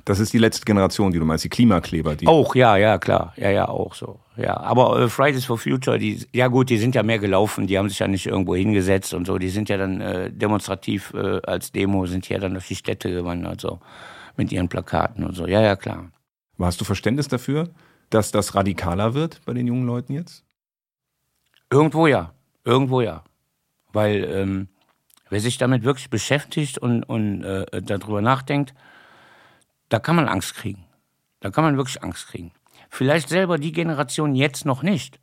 Das 0.05 0.19
ist 0.19 0.33
die 0.33 0.37
letzte 0.37 0.65
Generation, 0.65 1.11
die 1.11 1.19
du 1.19 1.25
meinst, 1.25 1.43
die 1.43 1.49
Klimakleber. 1.49 2.15
Die 2.15 2.27
auch, 2.27 2.55
ja, 2.55 2.77
ja, 2.77 2.97
klar. 2.97 3.33
Ja, 3.35 3.49
ja, 3.49 3.67
auch 3.67 3.93
so. 3.93 4.19
Ja, 4.37 4.57
aber 4.57 4.99
äh, 4.99 5.09
Fridays 5.09 5.45
for 5.45 5.57
Future, 5.57 5.99
die, 5.99 6.25
ja 6.33 6.47
gut, 6.47 6.69
die 6.69 6.77
sind 6.77 6.95
ja 6.95 7.03
mehr 7.03 7.19
gelaufen, 7.19 7.67
die 7.67 7.77
haben 7.77 7.89
sich 7.89 7.99
ja 7.99 8.07
nicht 8.07 8.25
irgendwo 8.25 8.55
hingesetzt 8.55 9.13
und 9.13 9.27
so. 9.27 9.37
Die 9.37 9.49
sind 9.49 9.69
ja 9.69 9.77
dann 9.77 10.01
äh, 10.01 10.31
demonstrativ 10.31 11.13
äh, 11.13 11.41
als 11.45 11.71
Demo, 11.71 12.05
sind 12.05 12.27
ja 12.29 12.39
dann 12.39 12.53
durch 12.53 12.67
die 12.67 12.75
Städte 12.75 13.11
gewandert, 13.11 13.61
so. 13.61 13.79
Mit 14.37 14.51
ihren 14.51 14.69
Plakaten 14.69 15.25
und 15.25 15.35
so. 15.35 15.45
Ja, 15.45 15.61
ja, 15.61 15.75
klar. 15.75 16.09
Hast 16.57 16.79
du 16.79 16.85
Verständnis 16.85 17.27
dafür, 17.27 17.69
dass 18.13 18.31
das 18.31 18.55
radikaler 18.55 19.13
wird 19.13 19.41
bei 19.45 19.53
den 19.53 19.67
jungen 19.67 19.85
Leuten 19.85 20.13
jetzt? 20.13 20.43
Irgendwo 21.69 22.07
ja. 22.07 22.33
Irgendwo 22.63 23.01
ja. 23.01 23.23
Weil 23.93 24.23
ähm, 24.25 24.67
wer 25.29 25.39
sich 25.39 25.57
damit 25.57 25.83
wirklich 25.83 26.09
beschäftigt 26.09 26.77
und, 26.77 27.03
und 27.03 27.43
äh, 27.43 27.81
darüber 27.81 28.21
nachdenkt, 28.21 28.73
da 29.89 29.99
kann 29.99 30.15
man 30.15 30.27
Angst 30.27 30.55
kriegen. 30.55 30.85
Da 31.39 31.49
kann 31.49 31.63
man 31.63 31.77
wirklich 31.77 32.03
Angst 32.03 32.27
kriegen. 32.27 32.51
Vielleicht 32.89 33.29
selber 33.29 33.57
die 33.57 33.71
Generation 33.71 34.35
jetzt 34.35 34.65
noch 34.65 34.83
nicht. 34.83 35.19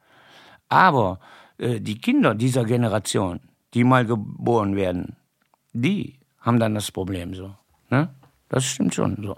Aber 0.68 1.20
äh, 1.58 1.80
die 1.80 1.98
Kinder 1.98 2.34
dieser 2.34 2.64
Generation, 2.64 3.40
die 3.74 3.84
mal 3.84 4.04
geboren 4.04 4.76
werden, 4.76 5.16
die 5.72 6.18
haben 6.40 6.58
dann 6.58 6.74
das 6.74 6.90
Problem 6.90 7.34
so. 7.34 7.54
Ne? 7.90 8.08
Das 8.48 8.64
stimmt 8.64 8.94
schon 8.94 9.16
so. 9.22 9.36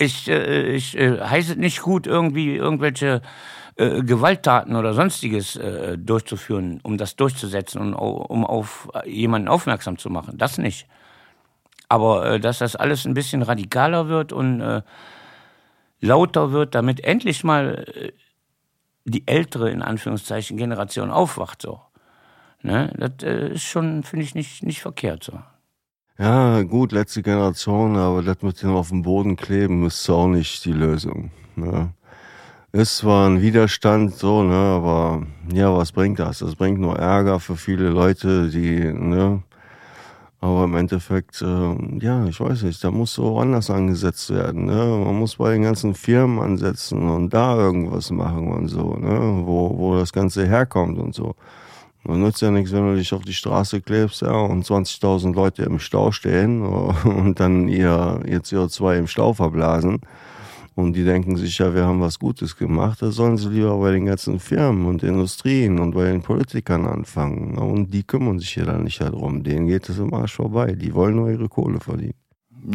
Ich, 0.00 0.28
äh, 0.28 0.72
ich 0.72 0.96
äh, 0.96 1.20
heiße 1.20 1.56
nicht 1.56 1.82
gut, 1.82 2.06
irgendwie 2.06 2.56
irgendwelche 2.56 3.20
äh, 3.76 4.02
Gewalttaten 4.02 4.74
oder 4.74 4.94
sonstiges 4.94 5.56
äh, 5.56 5.98
durchzuführen, 5.98 6.80
um 6.82 6.96
das 6.96 7.16
durchzusetzen 7.16 7.80
und 7.82 7.94
um 7.94 8.46
auf 8.46 8.88
jemanden 9.04 9.48
aufmerksam 9.48 9.98
zu 9.98 10.08
machen. 10.08 10.38
Das 10.38 10.56
nicht. 10.56 10.86
Aber 11.90 12.24
äh, 12.24 12.40
dass 12.40 12.60
das 12.60 12.76
alles 12.76 13.04
ein 13.04 13.12
bisschen 13.12 13.42
radikaler 13.42 14.08
wird 14.08 14.32
und 14.32 14.62
äh, 14.62 14.80
lauter 16.00 16.52
wird, 16.52 16.74
damit 16.74 17.04
endlich 17.04 17.44
mal 17.44 17.84
äh, 17.94 18.12
die 19.04 19.28
ältere, 19.28 19.70
in 19.70 19.82
Anführungszeichen, 19.82 20.56
Generation 20.56 21.10
aufwacht, 21.10 21.60
so. 21.60 21.82
Ne? 22.62 22.90
Das 22.96 23.22
äh, 23.22 23.54
ist 23.54 23.64
schon, 23.64 24.02
finde 24.02 24.24
ich, 24.24 24.34
nicht, 24.34 24.62
nicht 24.62 24.80
verkehrt 24.80 25.24
so. 25.24 25.40
Ja, 26.20 26.60
gut, 26.64 26.92
letzte 26.92 27.22
Generation, 27.22 27.96
aber 27.96 28.22
das 28.22 28.42
mit 28.42 28.60
dem 28.62 28.74
auf 28.74 28.90
dem 28.90 29.00
Boden 29.00 29.36
kleben 29.36 29.86
ist 29.86 30.10
auch 30.10 30.26
nicht 30.28 30.66
die 30.66 30.72
Lösung. 30.72 31.30
Ne? 31.56 31.94
Ist 32.72 32.98
zwar 32.98 33.26
ein 33.26 33.40
Widerstand 33.40 34.14
so, 34.16 34.42
ne, 34.42 34.54
aber 34.54 35.22
ja, 35.50 35.74
was 35.74 35.92
bringt 35.92 36.18
das? 36.18 36.40
Das 36.40 36.56
bringt 36.56 36.78
nur 36.78 36.98
Ärger 36.98 37.40
für 37.40 37.56
viele 37.56 37.88
Leute, 37.88 38.50
die, 38.50 38.92
ne, 38.92 39.42
aber 40.40 40.64
im 40.64 40.76
Endeffekt, 40.76 41.40
äh, 41.40 41.98
ja, 42.04 42.26
ich 42.26 42.38
weiß 42.38 42.64
nicht, 42.64 42.84
da 42.84 42.90
muss 42.90 43.14
so 43.14 43.38
anders 43.38 43.70
angesetzt 43.70 44.28
werden. 44.28 44.66
Ne? 44.66 44.74
Man 44.74 45.18
muss 45.18 45.36
bei 45.36 45.52
den 45.54 45.62
ganzen 45.62 45.94
Firmen 45.94 46.38
ansetzen 46.40 47.08
und 47.08 47.32
da 47.32 47.56
irgendwas 47.56 48.10
machen 48.10 48.52
und 48.52 48.68
so, 48.68 48.94
ne? 48.96 49.42
wo, 49.46 49.78
wo 49.78 49.96
das 49.96 50.12
Ganze 50.12 50.46
herkommt 50.46 50.98
und 50.98 51.14
so. 51.14 51.34
Man 52.04 52.22
nützt 52.22 52.40
ja 52.40 52.50
nichts, 52.50 52.72
wenn 52.72 52.86
du 52.86 52.96
dich 52.96 53.12
auf 53.12 53.22
die 53.22 53.34
Straße 53.34 53.82
klebst 53.82 54.22
ja, 54.22 54.32
und 54.32 54.64
20.000 54.64 55.34
Leute 55.34 55.64
im 55.64 55.78
Stau 55.78 56.12
stehen 56.12 56.62
und 57.04 57.40
dann 57.40 57.68
ihr, 57.68 58.20
ihr 58.26 58.40
CO2 58.40 58.98
im 58.98 59.06
Stau 59.06 59.32
verblasen. 59.32 60.00
Und 60.76 60.94
die 60.94 61.04
denken 61.04 61.36
sich 61.36 61.58
ja, 61.58 61.74
wir 61.74 61.84
haben 61.84 62.00
was 62.00 62.18
Gutes 62.18 62.56
gemacht. 62.56 63.02
Da 63.02 63.10
sollen 63.10 63.36
sie 63.36 63.48
lieber 63.48 63.76
bei 63.78 63.92
den 63.92 64.06
ganzen 64.06 64.40
Firmen 64.40 64.86
und 64.86 65.02
Industrien 65.02 65.78
und 65.78 65.92
bei 65.92 66.04
den 66.04 66.22
Politikern 66.22 66.86
anfangen. 66.86 67.58
Und 67.58 67.92
die 67.92 68.02
kümmern 68.02 68.38
sich 68.38 68.56
ja 68.56 68.64
dann 68.64 68.84
nicht 68.84 69.00
darum. 69.00 69.42
Denen 69.42 69.66
geht 69.66 69.88
es 69.88 69.98
im 69.98 70.14
Arsch 70.14 70.36
vorbei. 70.36 70.72
Die 70.72 70.94
wollen 70.94 71.16
nur 71.16 71.30
ihre 71.30 71.48
Kohle 71.48 71.80
verdienen. 71.80 72.14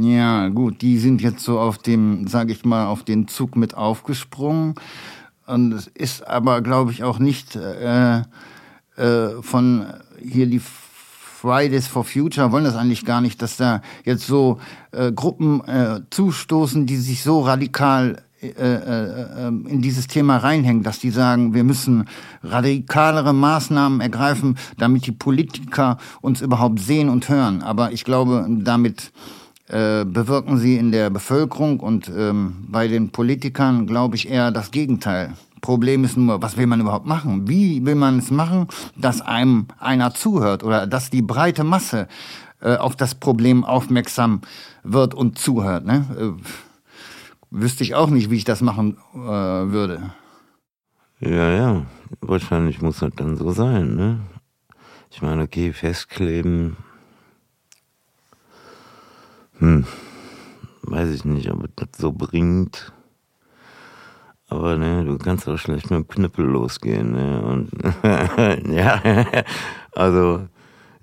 Ja, 0.01 0.49
gut, 0.49 0.81
die 0.81 0.97
sind 0.97 1.21
jetzt 1.21 1.43
so 1.43 1.59
auf 1.59 1.77
dem, 1.77 2.27
sag 2.27 2.49
ich 2.49 2.65
mal, 2.65 2.87
auf 2.87 3.03
den 3.03 3.27
Zug 3.27 3.55
mit 3.55 3.75
aufgesprungen. 3.75 4.75
Und 5.47 5.73
es 5.73 5.87
ist 5.87 6.27
aber, 6.27 6.61
glaube 6.61 6.91
ich, 6.91 7.03
auch 7.03 7.19
nicht 7.19 7.55
äh, 7.55 8.21
äh, 8.97 9.41
von 9.41 9.85
hier 10.21 10.47
die 10.47 10.61
Fridays 11.45 11.87
for 11.87 12.03
Future 12.03 12.51
wollen 12.51 12.63
das 12.63 12.75
eigentlich 12.75 13.05
gar 13.05 13.21
nicht, 13.21 13.41
dass 13.41 13.57
da 13.57 13.81
jetzt 14.03 14.25
so 14.25 14.59
äh, 14.91 15.11
Gruppen 15.11 15.63
äh, 15.67 16.01
zustoßen, 16.09 16.85
die 16.85 16.97
sich 16.97 17.21
so 17.21 17.41
radikal 17.41 18.23
äh, 18.41 18.47
äh, 18.47 19.47
ähm, 19.47 19.65
in 19.67 19.81
dieses 19.81 20.07
Thema 20.07 20.37
reinhängen, 20.37 20.83
dass 20.83 20.99
die 20.99 21.09
sagen, 21.09 21.53
wir 21.53 21.63
müssen 21.63 22.05
radikalere 22.43 23.33
Maßnahmen 23.33 24.01
ergreifen, 24.01 24.57
damit 24.77 25.05
die 25.07 25.11
Politiker 25.11 25.97
uns 26.21 26.41
überhaupt 26.41 26.79
sehen 26.79 27.09
und 27.09 27.29
hören. 27.29 27.61
Aber 27.63 27.91
ich 27.91 28.03
glaube, 28.03 28.45
damit 28.49 29.11
äh, 29.67 30.05
bewirken 30.05 30.57
sie 30.57 30.77
in 30.77 30.91
der 30.91 31.09
Bevölkerung 31.09 31.79
und 31.79 32.11
ähm, 32.15 32.65
bei 32.67 32.87
den 32.87 33.09
Politikern, 33.09 33.87
glaube 33.87 34.15
ich, 34.15 34.29
eher 34.29 34.51
das 34.51 34.71
Gegenteil. 34.71 35.33
Problem 35.65 36.03
ist 36.03 36.15
nur, 36.15 36.43
was 36.43 36.57
will 36.57 36.67
man 36.67 36.79
überhaupt 36.79 37.07
machen? 37.07 37.47
Wie 37.47 37.83
will 37.83 37.95
man 37.95 38.19
es 38.19 38.29
machen, 38.29 38.67
dass 38.95 39.21
einem 39.21 39.65
einer 39.79 40.13
zuhört 40.13 40.63
oder 40.63 40.85
dass 40.85 41.09
die 41.09 41.23
breite 41.23 41.63
Masse 41.63 42.07
äh, 42.61 42.75
auf 42.75 42.95
das 42.95 43.15
Problem 43.15 43.63
aufmerksam 43.63 44.41
wird 44.83 45.15
und 45.15 45.39
zuhört? 45.39 45.83
Ne? 45.83 46.05
Äh, 46.19 46.43
wüsste 47.49 47.83
ich 47.83 47.95
auch 47.95 48.11
nicht, 48.11 48.29
wie 48.29 48.35
ich 48.35 48.43
das 48.43 48.61
machen 48.61 48.97
äh, 49.15 49.17
würde. 49.17 50.13
Ja, 51.19 51.49
ja, 51.49 51.81
wahrscheinlich 52.21 52.83
muss 52.83 52.99
das 52.99 53.13
dann 53.15 53.35
so 53.35 53.49
sein. 53.51 53.95
Ne? 53.95 54.19
Ich 55.09 55.23
meine, 55.23 55.41
okay, 55.41 55.73
festkleben. 55.73 56.77
Hm, 59.57 59.87
weiß 60.83 61.09
ich 61.09 61.25
nicht, 61.25 61.49
ob 61.49 61.75
das 61.75 61.89
so 61.97 62.11
bringt. 62.11 62.93
Aber 64.47 64.77
ne, 64.77 65.03
du 65.05 65.17
kannst 65.17 65.47
auch 65.49 65.57
schlecht 65.57 65.89
mit 65.89 65.99
dem 65.99 66.07
Knüppel 66.07 66.45
losgehen. 66.45 67.13
Ne? 67.13 67.41
Und 67.41 67.71
ja, 68.71 69.01
also 69.93 70.47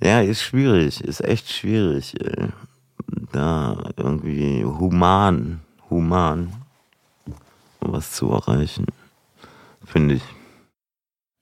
Ja, 0.02 0.20
ist 0.20 0.42
schwierig, 0.42 1.00
ist 1.00 1.20
echt 1.22 1.48
schwierig, 1.48 2.20
äh, 2.20 2.48
da 3.30 3.90
irgendwie 3.96 4.64
human, 4.64 5.60
human 5.90 6.52
was 7.78 8.10
zu 8.10 8.32
erreichen, 8.32 8.86
finde 9.84 10.16
ich. 10.16 10.22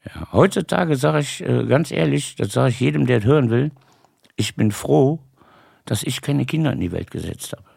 Ja, 0.05 0.31
heutzutage 0.33 0.97
sage 0.97 1.21
ich 1.21 1.41
äh, 1.43 1.65
ganz 1.65 1.91
ehrlich, 1.91 2.37
das 2.37 2.53
sage 2.53 2.71
ich 2.71 2.81
jedem, 2.81 3.07
der 3.07 3.19
es 3.19 3.25
hören 3.25 3.49
will, 3.49 3.71
ich 4.37 4.57
bin 4.57 4.73
froh, 4.73 5.21
dass 5.87 6.03
ich 6.03 6.21
keine 6.21 6.45
Kinder 6.45 6.73
in 6.73 6.81
die 6.81 6.93
Welt 6.93 7.11
gesetzt 7.11 7.53
habe. 7.53 7.70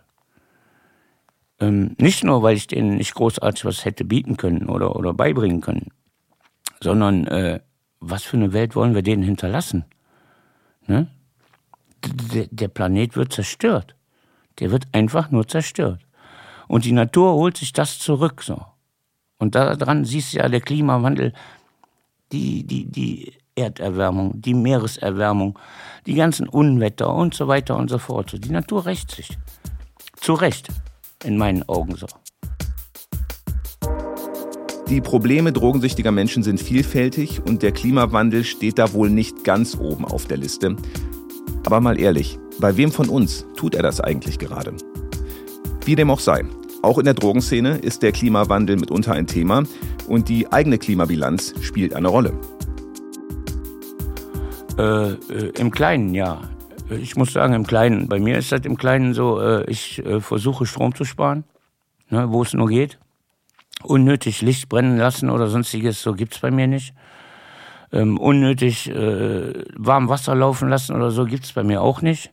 Ähm, 1.63 1.95
nicht 1.97 2.23
nur, 2.23 2.43
weil 2.43 2.57
ich 2.57 2.67
denen 2.67 2.97
nicht 2.97 3.13
großartig 3.13 3.63
was 3.63 3.85
hätte 3.85 4.03
bieten 4.03 4.35
können 4.35 4.67
oder, 4.67 4.95
oder 4.97 5.13
beibringen 5.13 5.61
können, 5.61 5.91
sondern 6.81 7.25
äh, 7.27 7.61
was 8.01 8.23
für 8.23 8.35
eine 8.35 8.51
Welt 8.51 8.75
wollen 8.75 8.95
wir 8.95 9.01
denen 9.01 9.23
hinterlassen? 9.23 9.85
Ne? 10.87 11.07
Der 12.51 12.67
Planet 12.67 13.15
wird 13.15 13.31
zerstört. 13.31 13.95
Der 14.59 14.71
wird 14.71 14.87
einfach 14.91 15.31
nur 15.31 15.47
zerstört. 15.47 16.01
Und 16.67 16.83
die 16.83 16.91
Natur 16.91 17.33
holt 17.33 17.55
sich 17.55 17.71
das 17.71 17.97
zurück 17.97 18.43
so. 18.43 18.65
Und 19.37 19.55
daran 19.55 20.03
siehst 20.03 20.33
du 20.33 20.39
ja 20.39 20.49
der 20.49 20.59
Klimawandel, 20.59 21.33
die, 22.33 22.65
die, 22.65 22.85
die 22.85 23.33
Erderwärmung, 23.55 24.41
die 24.41 24.53
Meereserwärmung, 24.53 25.57
die 26.05 26.15
ganzen 26.15 26.49
Unwetter 26.49 27.13
und 27.13 27.33
so 27.33 27.47
weiter 27.47 27.77
und 27.77 27.89
so 27.89 27.99
fort. 27.99 28.35
Die 28.43 28.51
Natur 28.51 28.85
rächt 28.85 29.11
sich. 29.11 29.37
Zu 30.17 30.33
Recht, 30.33 30.67
in 31.23 31.37
meinen 31.37 31.67
Augen 31.69 31.95
so. 31.95 32.07
Die 34.89 35.01
Probleme 35.01 35.51
drogensüchtiger 35.51 36.11
Menschen 36.11 36.43
sind 36.43 36.59
vielfältig 36.59 37.41
und 37.45 37.63
der 37.63 37.71
Klimawandel 37.71 38.43
steht 38.43 38.77
da 38.77 38.93
wohl 38.93 39.09
nicht 39.09 39.43
ganz 39.43 39.75
oben 39.75 40.05
auf 40.05 40.25
der 40.25 40.37
Liste. 40.37 40.75
Aber 41.65 41.79
mal 41.79 41.99
ehrlich, 41.99 42.37
bei 42.59 42.77
wem 42.77 42.91
von 42.91 43.09
uns 43.09 43.45
tut 43.55 43.75
er 43.75 43.81
das 43.81 44.01
eigentlich 44.01 44.37
gerade? 44.37 44.73
Wie 45.85 45.95
dem 45.95 46.11
auch 46.11 46.19
sei, 46.19 46.43
auch 46.81 46.97
in 46.97 47.05
der 47.05 47.13
Drogenszene 47.13 47.77
ist 47.77 48.03
der 48.03 48.11
Klimawandel 48.11 48.75
mitunter 48.75 49.13
ein 49.13 49.25
Thema 49.25 49.63
und 50.07 50.27
die 50.29 50.51
eigene 50.51 50.77
Klimabilanz 50.77 51.53
spielt 51.61 51.95
eine 51.95 52.09
Rolle. 52.09 52.33
Äh, 54.77 55.11
äh, 55.11 55.51
Im 55.57 55.71
Kleinen, 55.71 56.13
ja. 56.13 56.41
Ich 57.01 57.15
muss 57.15 57.33
sagen, 57.33 57.53
im 57.53 57.65
Kleinen. 57.65 58.07
Bei 58.07 58.19
mir 58.19 58.37
ist 58.37 58.51
das 58.51 58.61
im 58.61 58.77
Kleinen 58.77 59.13
so, 59.13 59.39
äh, 59.41 59.69
ich 59.69 60.05
äh, 60.05 60.19
versuche 60.19 60.65
Strom 60.65 60.95
zu 60.95 61.05
sparen, 61.05 61.43
ne, 62.09 62.31
wo 62.31 62.41
es 62.41 62.53
nur 62.53 62.67
geht. 62.67 62.99
Unnötig 63.83 64.41
Licht 64.41 64.69
brennen 64.69 64.97
lassen 64.97 65.29
oder 65.29 65.47
sonstiges, 65.47 66.01
so 66.01 66.13
gibt 66.13 66.35
es 66.35 66.39
bei 66.39 66.51
mir 66.51 66.67
nicht. 66.67 66.93
Ähm, 67.91 68.17
unnötig 68.17 68.89
äh, 68.89 69.65
warm 69.75 70.09
Wasser 70.09 70.35
laufen 70.35 70.69
lassen 70.69 70.95
oder 70.95 71.11
so 71.11 71.25
gibt 71.25 71.45
es 71.45 71.53
bei 71.53 71.63
mir 71.63 71.81
auch 71.81 72.01
nicht. 72.01 72.31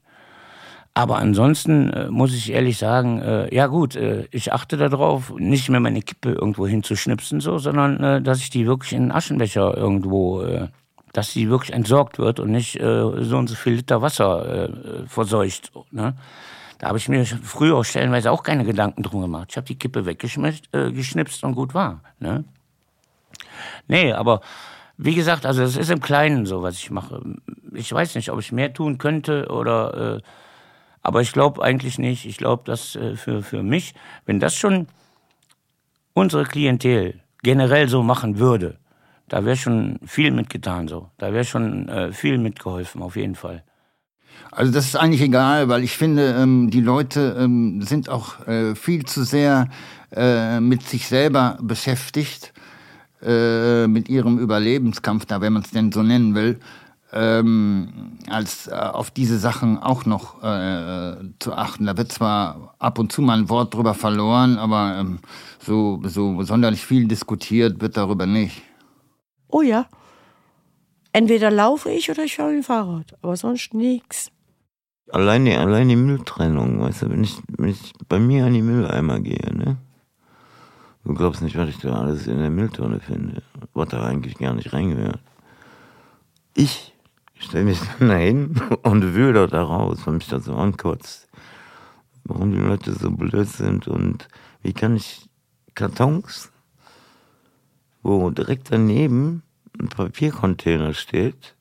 Aber 0.95 1.19
ansonsten 1.19 1.90
äh, 1.90 2.11
muss 2.11 2.35
ich 2.35 2.52
ehrlich 2.52 2.79
sagen, 2.79 3.23
äh, 3.23 3.55
ja 3.55 3.69
gut, 3.69 3.95
äh, 3.95 4.26
ich 4.33 4.52
achte 4.52 4.76
darauf, 4.76 5.33
nicht 5.38 5.69
mehr 5.69 5.81
meine 5.81 6.02
Kippe 6.02 6.33
irgendwo 6.33 6.67
hinzuschnipsen, 6.67 7.40
so, 7.40 7.59
sondern 7.59 8.02
äh, 8.02 8.23
dass 8.23 8.40
ich 8.40 8.50
die 8.50 8.67
wirklich 8.67 8.93
in 8.93 9.02
einen 9.02 9.12
Aschenbecher 9.12 9.76
irgendwo, 9.76 10.43
äh, 10.43 10.69
dass 11.12 11.33
sie 11.33 11.49
wirklich 11.49 11.73
entsorgt 11.73 12.19
wird 12.19 12.40
und 12.40 12.50
nicht 12.50 12.76
äh, 12.81 13.25
so 13.25 13.37
und 13.37 13.49
so 13.49 13.55
viel 13.55 13.75
Liter 13.75 14.02
Wasser 14.02 14.69
äh, 14.69 15.07
verseucht. 15.07 15.73
Ne? 15.90 16.14
Da 16.79 16.88
habe 16.88 16.99
ich 16.99 17.09
mir 17.09 17.25
früher 17.25 17.85
stellenweise 17.85 18.31
auch 18.31 18.43
keine 18.43 18.64
Gedanken 18.64 19.02
drum 19.02 19.21
gemacht. 19.21 19.49
Ich 19.50 19.57
habe 19.57 19.67
die 19.67 19.79
Kippe 19.79 20.07
weggeschnipst 20.07 20.73
äh, 20.73 21.47
und 21.47 21.55
gut 21.55 21.75
war. 21.75 22.00
Ne? 22.19 22.45
Nee, 23.88 24.12
aber 24.12 24.40
wie 24.97 25.14
gesagt, 25.14 25.47
also 25.47 25.62
es 25.62 25.76
ist 25.76 25.90
im 25.90 26.00
Kleinen 26.00 26.47
so, 26.47 26.62
was 26.62 26.76
ich 26.76 26.90
mache. 26.90 27.23
Ich 27.75 27.93
weiß 27.93 28.14
nicht, 28.14 28.31
ob 28.31 28.38
ich 28.38 28.52
mehr 28.52 28.73
tun 28.73 28.99
könnte 28.99 29.49
oder 29.49 30.17
äh, 30.17 30.21
aber 31.02 31.23
ich 31.23 31.33
glaube 31.33 31.62
eigentlich 31.62 31.99
nicht. 31.99 32.26
Ich 32.26 32.37
glaube, 32.37 32.64
dass 32.64 32.97
äh, 32.97 33.17
für, 33.17 33.43
für 33.43 33.62
mich, 33.62 33.95
wenn 34.26 34.40
das 34.40 34.55
schon 34.55 34.88
unsere 36.12 36.44
Klientel 36.44 37.20
generell 37.42 37.88
so 37.88 38.03
machen 38.03 38.38
würde, 38.38 38.77
da 39.31 39.45
wäre 39.45 39.57
schon 39.57 39.99
viel 40.05 40.33
mitgetan 40.33 40.88
so. 40.88 41.09
Da 41.16 41.33
wäre 41.33 41.45
schon 41.45 41.88
äh, 41.88 42.12
viel 42.12 42.37
mitgeholfen, 42.37 43.01
auf 43.01 43.16
jeden 43.16 43.37
Fall. 43.37 43.62
Also 44.51 44.73
das 44.73 44.87
ist 44.87 44.97
eigentlich 44.97 45.23
egal, 45.23 45.69
weil 45.69 45.85
ich 45.85 45.97
finde, 45.97 46.35
ähm, 46.37 46.71
die 46.71 46.81
Leute 46.81 47.37
ähm, 47.38 47.81
sind 47.83 48.09
auch 48.09 48.47
äh, 48.49 48.75
viel 48.75 49.05
zu 49.05 49.23
sehr 49.23 49.69
äh, 50.11 50.59
mit 50.59 50.83
sich 50.83 51.07
selber 51.07 51.59
beschäftigt, 51.62 52.53
äh, 53.23 53.87
mit 53.87 54.09
ihrem 54.09 54.38
Überlebenskampf, 54.38 55.27
da 55.27 55.40
wenn 55.40 55.53
man 55.53 55.62
es 55.62 55.71
denn 55.71 55.93
so 55.93 56.03
nennen 56.03 56.35
will, 56.35 56.59
ähm, 57.12 58.19
als 58.29 58.66
äh, 58.66 58.73
auf 58.73 59.12
diese 59.12 59.38
Sachen 59.38 59.79
auch 59.79 60.07
noch 60.07 60.43
äh, 60.43 61.14
zu 61.38 61.55
achten. 61.55 61.87
Da 61.87 61.97
wird 61.97 62.11
zwar 62.11 62.75
ab 62.81 62.99
und 62.99 63.12
zu 63.12 63.23
mal 63.23 63.38
ein 63.38 63.49
Wort 63.49 63.75
drüber 63.75 63.95
verloren, 63.95 64.59
aber 64.59 64.97
ähm, 64.99 65.21
so, 65.61 66.01
so 66.03 66.43
sonderlich 66.43 66.85
viel 66.85 67.07
diskutiert 67.07 67.81
wird 67.81 67.97
darüber 67.97 68.27
nicht. 68.27 68.62
Oh 69.51 69.63
ja. 69.63 69.87
Entweder 71.13 71.51
laufe 71.51 71.91
ich 71.91 72.11
oder 72.11 72.25
ich 72.25 72.37
fahre 72.37 72.51
mit 72.51 72.59
dem 72.59 72.65
Fahrrad, 72.65 73.17
aber 73.21 73.37
sonst 73.37 73.75
nichts. 73.75 74.31
Allein 75.11 75.45
die, 75.45 75.55
allein 75.55 75.89
die 75.89 75.97
Mülltrennung, 75.97 76.81
weißt 76.81 77.03
du, 77.03 77.11
wenn 77.11 77.25
ich, 77.25 77.37
wenn 77.59 77.71
ich 77.71 77.93
bei 78.09 78.21
mir 78.21 78.47
an 78.47 78.55
die 78.55 78.63
Mülleimer 78.63 79.19
gehe, 79.19 79.55
ne? 79.55 79.77
Du 81.05 81.15
glaubst 81.15 81.43
nicht, 81.43 81.57
was 81.57 81.69
ich 81.69 81.79
da 81.79 81.95
alles 81.95 82.27
in 82.27 82.39
der 82.39 82.51
Mülltonne 82.51 83.01
finde, 83.01 83.43
was 83.75 83.89
da 83.89 84.05
eigentlich 84.05 84.37
gar 84.37 84.55
nicht 84.55 84.73
reingehört. 84.73 85.21
Ich 86.55 86.95
stelle 87.35 87.65
mich 87.65 87.81
dann 87.99 88.09
dahin 88.09 88.61
und 88.83 89.15
wühle 89.15 89.49
da 89.49 89.63
raus, 89.63 89.99
weil 90.05 90.15
mich 90.15 90.29
das 90.29 90.45
so 90.45 90.55
ankotzt. 90.55 91.29
Warum 92.25 92.53
die 92.53 92.59
Leute 92.59 92.93
so 92.93 93.11
blöd 93.11 93.49
sind 93.49 93.89
und 93.89 94.29
wie 94.63 94.75
kann 94.75 94.95
ich 94.95 95.29
Kartons, 95.75 96.53
wo 98.03 98.31
direkt 98.31 98.71
daneben 98.71 99.43
ein 99.79 99.89
Papiercontainer 99.89 100.95
steht, 100.95 101.55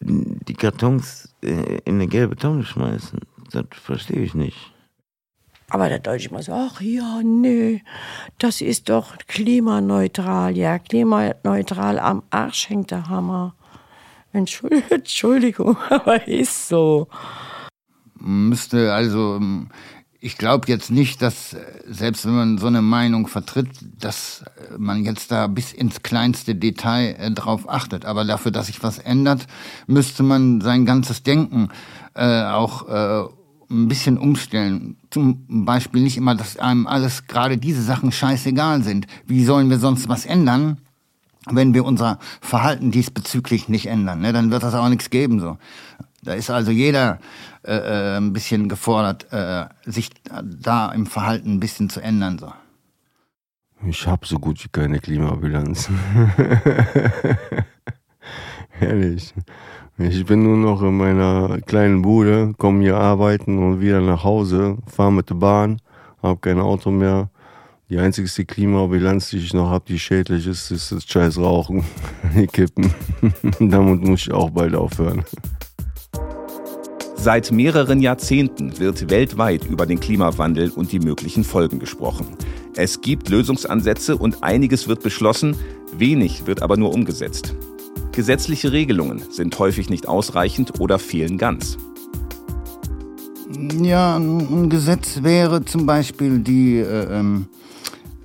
die 0.00 0.54
Kartons 0.54 1.34
in 1.40 1.80
eine 1.86 2.06
gelbe 2.06 2.36
Tonne 2.36 2.64
schmeißen. 2.64 3.20
Das 3.50 3.64
verstehe 3.72 4.22
ich 4.22 4.34
nicht. 4.34 4.72
Aber 5.70 5.88
der 5.88 5.98
Deutsche 5.98 6.30
immer 6.30 6.42
so, 6.42 6.52
ach 6.52 6.80
ja, 6.80 7.20
nee, 7.22 7.82
das 8.38 8.62
ist 8.62 8.88
doch 8.88 9.18
klimaneutral. 9.26 10.56
Ja, 10.56 10.78
klimaneutral 10.78 11.98
am 11.98 12.22
Arsch 12.30 12.70
hängt 12.70 12.90
der 12.90 13.08
Hammer. 13.08 13.54
Entschuldigung, 14.32 15.76
aber 15.90 16.26
ist 16.26 16.68
so. 16.68 17.08
Müsste 18.18 18.92
also, 18.92 19.36
ähm, 19.36 19.68
ich 20.20 20.36
glaube 20.36 20.66
jetzt 20.68 20.90
nicht, 20.90 21.22
dass 21.22 21.56
selbst 21.86 22.26
wenn 22.26 22.34
man 22.34 22.58
so 22.58 22.66
eine 22.66 22.82
Meinung 22.82 23.28
vertritt, 23.28 23.68
dass 24.00 24.44
man 24.76 25.04
jetzt 25.04 25.30
da 25.30 25.46
bis 25.46 25.72
ins 25.72 26.02
kleinste 26.02 26.56
Detail 26.56 27.14
äh, 27.18 27.30
drauf 27.30 27.68
achtet. 27.68 28.04
Aber 28.04 28.24
dafür, 28.24 28.50
dass 28.50 28.66
sich 28.66 28.82
was 28.82 28.98
ändert, 28.98 29.46
müsste 29.86 30.22
man 30.22 30.60
sein 30.60 30.86
ganzes 30.86 31.22
Denken 31.22 31.68
äh, 32.14 32.42
auch 32.42 32.88
äh, 32.88 33.28
ein 33.70 33.86
bisschen 33.86 34.18
umstellen. 34.18 34.96
Zum 35.10 35.64
Beispiel 35.64 36.02
nicht 36.02 36.16
immer, 36.16 36.34
dass 36.34 36.56
einem 36.56 36.86
alles 36.86 37.26
gerade 37.26 37.56
diese 37.58 37.82
Sachen 37.82 38.10
scheißegal 38.10 38.82
sind. 38.82 39.06
Wie 39.26 39.44
sollen 39.44 39.70
wir 39.70 39.78
sonst 39.78 40.08
was 40.08 40.26
ändern, 40.26 40.78
wenn 41.48 41.74
wir 41.74 41.84
unser 41.84 42.18
Verhalten 42.40 42.90
diesbezüglich 42.90 43.68
nicht 43.68 43.86
ändern? 43.86 44.20
Ne? 44.20 44.32
Dann 44.32 44.50
wird 44.50 44.64
das 44.64 44.74
auch 44.74 44.88
nichts 44.88 45.10
geben. 45.10 45.38
So. 45.38 45.58
Da 46.22 46.34
ist 46.34 46.50
also 46.50 46.70
jeder 46.70 47.18
äh, 47.64 47.76
äh 47.76 48.16
ein 48.16 48.32
bisschen 48.32 48.68
gefordert, 48.68 49.26
äh, 49.32 49.66
sich 49.84 50.10
da 50.42 50.92
im 50.92 51.06
Verhalten 51.06 51.54
ein 51.54 51.60
bisschen 51.60 51.90
zu 51.90 52.00
ändern. 52.00 52.38
So. 52.38 52.52
Ich 53.86 54.06
habe 54.06 54.26
so 54.26 54.38
gut 54.38 54.62
wie 54.64 54.68
keine 54.68 54.98
Klimabilanz. 54.98 55.88
Ehrlich. 58.80 59.34
Ich 59.98 60.26
bin 60.26 60.44
nur 60.44 60.56
noch 60.56 60.82
in 60.82 60.96
meiner 60.96 61.60
kleinen 61.62 62.02
Bude, 62.02 62.54
komme 62.56 62.82
hier 62.82 62.96
arbeiten 62.96 63.58
und 63.58 63.80
wieder 63.80 64.00
nach 64.00 64.22
Hause, 64.22 64.78
fahre 64.86 65.12
mit 65.12 65.28
der 65.28 65.34
Bahn, 65.34 65.80
habe 66.22 66.38
kein 66.38 66.60
Auto 66.60 66.90
mehr. 66.90 67.30
Die 67.90 67.98
einzigste 67.98 68.44
Klimabilanz, 68.44 69.30
die 69.30 69.38
ich 69.38 69.54
noch 69.54 69.70
habe, 69.70 69.86
die 69.88 69.98
schädlich 69.98 70.46
ist, 70.46 70.70
ist 70.70 70.92
das 70.92 71.04
scheiß 71.04 71.38
Rauchen, 71.38 71.84
die 72.36 72.46
Kippen. 72.46 72.94
Damit 73.58 74.02
muss 74.02 74.20
ich 74.20 74.32
auch 74.32 74.50
bald 74.50 74.74
aufhören. 74.74 75.24
Seit 77.20 77.50
mehreren 77.50 78.00
Jahrzehnten 78.00 78.78
wird 78.78 79.10
weltweit 79.10 79.64
über 79.64 79.86
den 79.86 79.98
Klimawandel 79.98 80.70
und 80.70 80.92
die 80.92 81.00
möglichen 81.00 81.42
Folgen 81.42 81.80
gesprochen. 81.80 82.28
Es 82.76 83.00
gibt 83.00 83.28
Lösungsansätze 83.28 84.16
und 84.16 84.44
einiges 84.44 84.86
wird 84.86 85.02
beschlossen, 85.02 85.56
wenig 85.92 86.46
wird 86.46 86.62
aber 86.62 86.76
nur 86.76 86.94
umgesetzt. 86.94 87.56
Gesetzliche 88.12 88.70
Regelungen 88.70 89.20
sind 89.32 89.58
häufig 89.58 89.90
nicht 89.90 90.06
ausreichend 90.06 90.78
oder 90.78 91.00
fehlen 91.00 91.38
ganz. 91.38 91.76
Ja, 93.82 94.16
ein 94.16 94.70
Gesetz 94.70 95.24
wäre 95.24 95.64
zum 95.64 95.86
Beispiel 95.86 96.38
die, 96.38 96.76
äh, 96.76 97.18
ähm, 97.18 97.46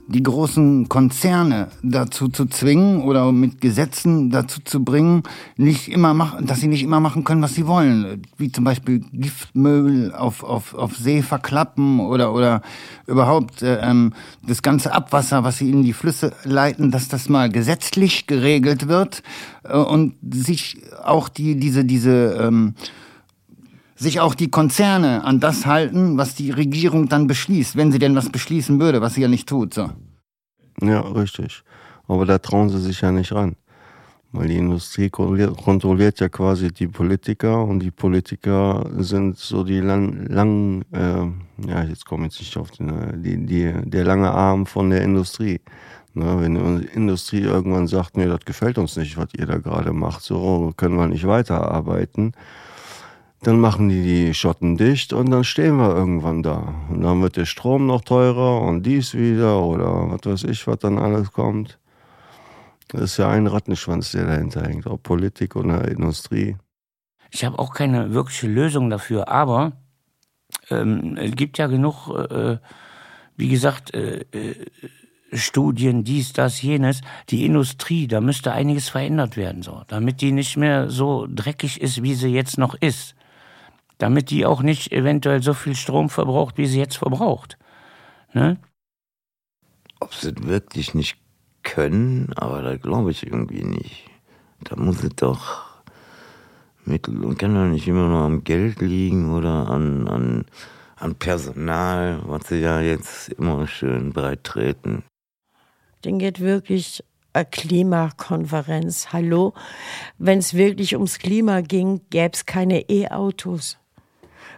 die 0.08 0.24
großen 0.24 0.90
Konzerne 0.90 1.70
dazu 1.82 2.28
zu 2.28 2.46
zwingen 2.46 3.04
oder 3.04 3.32
mit 3.32 3.62
Gesetzen 3.62 4.30
dazu 4.30 4.60
zu 4.64 4.84
bringen, 4.84 5.24
nicht 5.56 5.88
immer 5.88 6.14
machen, 6.14 6.46
dass 6.46 6.60
sie 6.60 6.68
nicht 6.68 6.84
immer 6.84 7.00
machen 7.00 7.24
können, 7.24 7.42
was 7.42 7.56
sie 7.56 7.68
wollen. 7.68 8.22
Wie 8.38 8.52
zum 8.52 8.64
Beispiel 8.64 9.04
Giftmüll 9.14 10.14
auf, 10.14 10.44
auf, 10.44 10.74
auf 10.74 10.98
See 10.98 11.22
verklappen 11.22 12.00
oder, 12.00 12.34
oder 12.34 12.62
überhaupt 13.08 13.62
äh, 13.62 13.80
ähm, 13.82 14.14
das 14.46 14.62
ganze 14.62 14.94
Abwasser, 14.94 15.44
was 15.44 15.58
sie 15.58 15.70
in 15.70 15.84
die 15.84 15.94
Flüsse 15.94 16.34
leiten, 16.44 16.92
dass 16.92 17.08
das 17.08 17.30
mal 17.30 17.50
gesetzlich 17.50 18.28
geregelt 18.28 18.88
wird 18.88 19.24
äh, 19.64 19.78
und 19.78 20.16
sich 20.32 20.82
auch 21.04 21.30
die, 21.30 21.56
diese, 21.56 21.86
diese, 21.86 22.38
ähm, 22.42 22.76
sich 24.04 24.20
auch 24.20 24.36
die 24.36 24.52
Konzerne 24.52 25.24
an 25.24 25.40
das 25.40 25.66
halten, 25.66 26.18
was 26.18 26.36
die 26.36 26.52
Regierung 26.52 27.10
dann 27.10 27.28
beschließt, 27.28 27.76
wenn 27.76 27.92
sie 27.92 28.00
denn 28.00 28.16
was 28.16 28.30
beschließen 28.30 28.80
würde, 28.80 29.02
was 29.02 29.16
sie 29.16 29.22
ja 29.22 29.28
nicht 29.28 29.50
tut. 29.50 29.74
So. 29.74 29.90
Ja, 30.82 31.02
richtig. 31.02 31.64
Aber 32.08 32.26
da 32.26 32.38
trauen 32.38 32.70
sie 32.70 32.80
sich 32.80 33.02
ja 33.02 33.12
nicht 33.12 33.32
ran. 33.32 33.56
Weil 34.32 34.48
die 34.48 34.58
Industrie 34.58 35.10
kontrolliert 35.10 36.20
ja 36.20 36.28
quasi 36.28 36.74
die 36.74 36.88
Politiker 36.88 37.64
und 37.64 37.80
die 37.82 37.92
Politiker 37.92 38.90
sind 38.98 39.38
so 39.38 39.64
die 39.64 39.80
lang, 39.80 40.26
lang 40.28 40.82
äh, 40.92 41.70
ja, 41.70 41.84
jetzt 41.84 42.06
komme 42.06 42.28
ich 42.28 42.40
nicht 42.40 42.58
auf 42.58 42.72
den, 42.72 42.90
äh, 42.90 43.18
die, 43.18 43.46
die, 43.46 43.72
der 43.86 44.04
lange 44.04 44.32
Arm 44.32 44.66
von 44.66 44.90
der 44.90 45.04
Industrie. 45.04 45.62
Ne, 46.16 46.40
wenn 46.40 46.80
die 46.80 46.88
Industrie 46.94 47.42
irgendwann 47.42 47.88
sagt, 47.88 48.18
nee, 48.18 48.28
das 48.28 48.42
gefällt 48.46 48.78
uns 48.78 48.96
nicht, 48.98 49.18
was 49.18 49.30
ihr 49.36 49.48
da 49.48 49.58
gerade 49.58 49.94
macht, 49.94 50.22
so 50.22 50.72
können 50.78 50.96
wir 50.96 51.08
nicht 51.08 51.26
weiterarbeiten, 51.26 52.34
dann 53.44 53.60
machen 53.60 53.90
die 53.90 54.02
die 54.02 54.34
Schotten 54.34 54.78
dicht 54.78 55.12
und 55.12 55.30
dann 55.30 55.44
stehen 55.44 55.76
wir 55.76 55.94
irgendwann 55.94 56.44
da. 56.44 56.74
Und 56.90 57.02
dann 57.02 57.22
wird 57.22 57.36
der 57.36 57.46
Strom 57.46 57.86
noch 57.86 58.02
teurer 58.02 58.62
und 58.62 58.84
dies 58.84 59.14
wieder 59.14 59.62
oder 59.62 60.10
was 60.12 60.26
weiß 60.26 60.44
ich, 60.50 60.66
was 60.66 60.80
dann 60.80 60.98
alles 60.98 61.32
kommt. 61.32 61.78
Das 62.88 63.02
ist 63.02 63.18
ja 63.18 63.30
ein 63.30 63.48
Rattenschwanz, 63.48 64.12
der 64.12 64.26
dahinter 64.26 64.64
hängt, 64.64 64.88
ob 64.88 65.04
Politik 65.04 65.56
oder 65.56 65.88
Industrie. 65.88 66.56
Ich 67.32 67.44
habe 67.44 67.60
auch 67.60 67.74
keine 67.74 68.14
wirkliche 68.14 68.48
Lösung 68.48 68.90
dafür, 68.90 69.28
aber 69.28 69.74
ähm, 70.70 71.18
es 71.18 71.36
gibt 71.36 71.58
ja 71.58 71.68
genug, 71.68 72.08
äh, 72.10 72.58
wie 73.36 73.50
gesagt, 73.50 73.94
äh, 73.94 74.26
äh, 74.32 74.56
Studien, 75.34 76.04
dies, 76.04 76.32
das, 76.32 76.62
jenes. 76.62 77.02
Die 77.30 77.44
Industrie, 77.44 78.08
da 78.08 78.22
müsste 78.22 78.54
einiges 78.54 78.88
verändert 78.90 79.36
werden, 79.36 79.64
so, 79.64 79.82
damit 79.88 80.22
die 80.22 80.32
nicht 80.32 80.56
mehr 80.58 80.90
so 80.92 81.28
dreckig 81.28 81.82
ist, 81.82 82.04
wie 82.04 82.14
sie 82.14 82.30
jetzt 82.30 82.58
noch 82.58 82.76
ist 82.76 83.16
damit 83.98 84.30
die 84.30 84.46
auch 84.46 84.62
nicht 84.62 84.92
eventuell 84.92 85.42
so 85.42 85.54
viel 85.54 85.76
Strom 85.76 86.10
verbraucht, 86.10 86.58
wie 86.58 86.68
sie 86.68 86.80
jetzt 86.80 86.98
verbraucht. 86.98 87.58
Ne? 88.34 88.58
Ob 90.00 90.14
sie 90.14 90.30
es 90.30 90.44
wirklich 90.44 90.94
nicht 90.94 91.18
können, 91.64 92.34
aber 92.36 92.62
da 92.62 92.76
glaube 92.76 93.12
ich 93.12 93.26
irgendwie 93.26 93.64
nicht. 93.64 94.10
Da 94.64 94.76
muss 94.76 95.04
es 95.04 95.16
doch 95.16 95.66
Mittel 96.86 97.24
und 97.24 97.38
kann 97.38 97.56
doch 97.56 97.66
nicht 97.66 97.88
immer 97.88 98.08
nur 98.08 98.22
am 98.22 98.44
Geld 98.44 98.82
liegen 98.82 99.34
oder 99.34 99.70
an, 99.70 100.08
an, 100.08 100.46
an 100.98 101.16
Personal, 101.16 102.22
was 102.26 102.48
sie 102.48 102.60
ja 102.60 102.82
jetzt 102.82 103.30
immer 103.30 103.68
schön 103.68 104.12
breit 104.12 104.44
treten. 104.44 105.04
Den 106.04 106.20
geht 106.20 106.42
wirklich 106.42 107.04
eine 107.32 107.46
Klimakonferenz. 107.46 109.14
Hallo? 109.14 109.54
Wenn 110.18 110.40
es 110.40 110.54
wirklich 110.54 110.96
ums 110.96 111.20
Klima 111.20 111.62
ging, 111.62 112.02
gäbe 112.10 112.34
es 112.34 112.46
keine 112.46 112.90
E-Autos. 112.90 113.80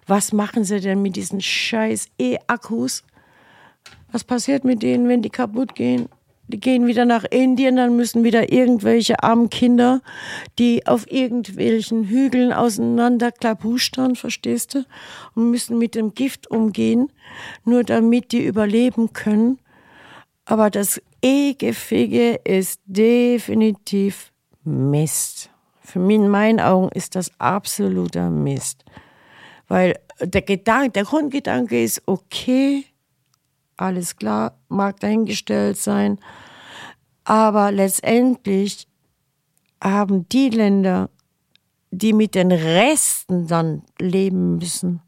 Was 0.07 0.33
machen 0.33 0.63
sie 0.63 0.79
denn 0.79 1.01
mit 1.01 1.15
diesen 1.15 1.41
scheiß 1.41 2.09
E-Akkus? 2.19 3.03
Was 4.11 4.23
passiert 4.23 4.63
mit 4.63 4.83
denen, 4.83 5.07
wenn 5.07 5.21
die 5.21 5.29
kaputt 5.29 5.75
gehen? 5.75 6.09
Die 6.47 6.59
gehen 6.59 6.85
wieder 6.85 7.05
nach 7.05 7.23
Indien, 7.23 7.77
dann 7.77 7.95
müssen 7.95 8.23
wieder 8.23 8.51
irgendwelche 8.51 9.23
armen 9.23 9.49
Kinder, 9.49 10.01
die 10.59 10.85
auf 10.85 11.11
irgendwelchen 11.11 12.03
Hügeln 12.03 12.53
auseinander 12.53 13.31
klapustern, 13.31 14.15
verstehst 14.15 14.75
du? 14.75 14.85
Und 15.33 15.49
müssen 15.49 15.79
mit 15.79 15.95
dem 15.95 16.13
Gift 16.13 16.51
umgehen, 16.51 17.11
nur 17.63 17.83
damit 17.83 18.31
die 18.31 18.45
überleben 18.45 19.11
können. 19.11 19.57
Aber 20.45 20.69
das 20.69 21.01
E-Gefige 21.23 22.39
ist 22.43 22.79
definitiv 22.85 24.31
Mist. 24.63 25.49
Für 25.81 25.97
mich 25.97 26.17
in 26.17 26.29
meinen 26.29 26.59
Augen 26.59 26.89
ist 26.89 27.15
das 27.15 27.31
absoluter 27.39 28.29
Mist. 28.29 28.85
Weil 29.67 29.99
der 30.21 30.41
Gedanke, 30.41 30.91
der 30.91 31.03
Grundgedanke 31.03 31.83
ist, 31.83 32.01
okay, 32.05 32.85
alles 33.77 34.15
klar, 34.15 34.57
mag 34.69 34.99
dahingestellt 34.99 35.77
sein. 35.77 36.19
Aber 37.23 37.71
letztendlich 37.71 38.87
haben 39.81 40.27
die 40.29 40.49
Länder, 40.49 41.09
die 41.91 42.13
mit 42.13 42.35
den 42.35 42.51
Resten 42.51 43.47
dann 43.47 43.83
leben 43.99 44.57
müssen, 44.57 45.01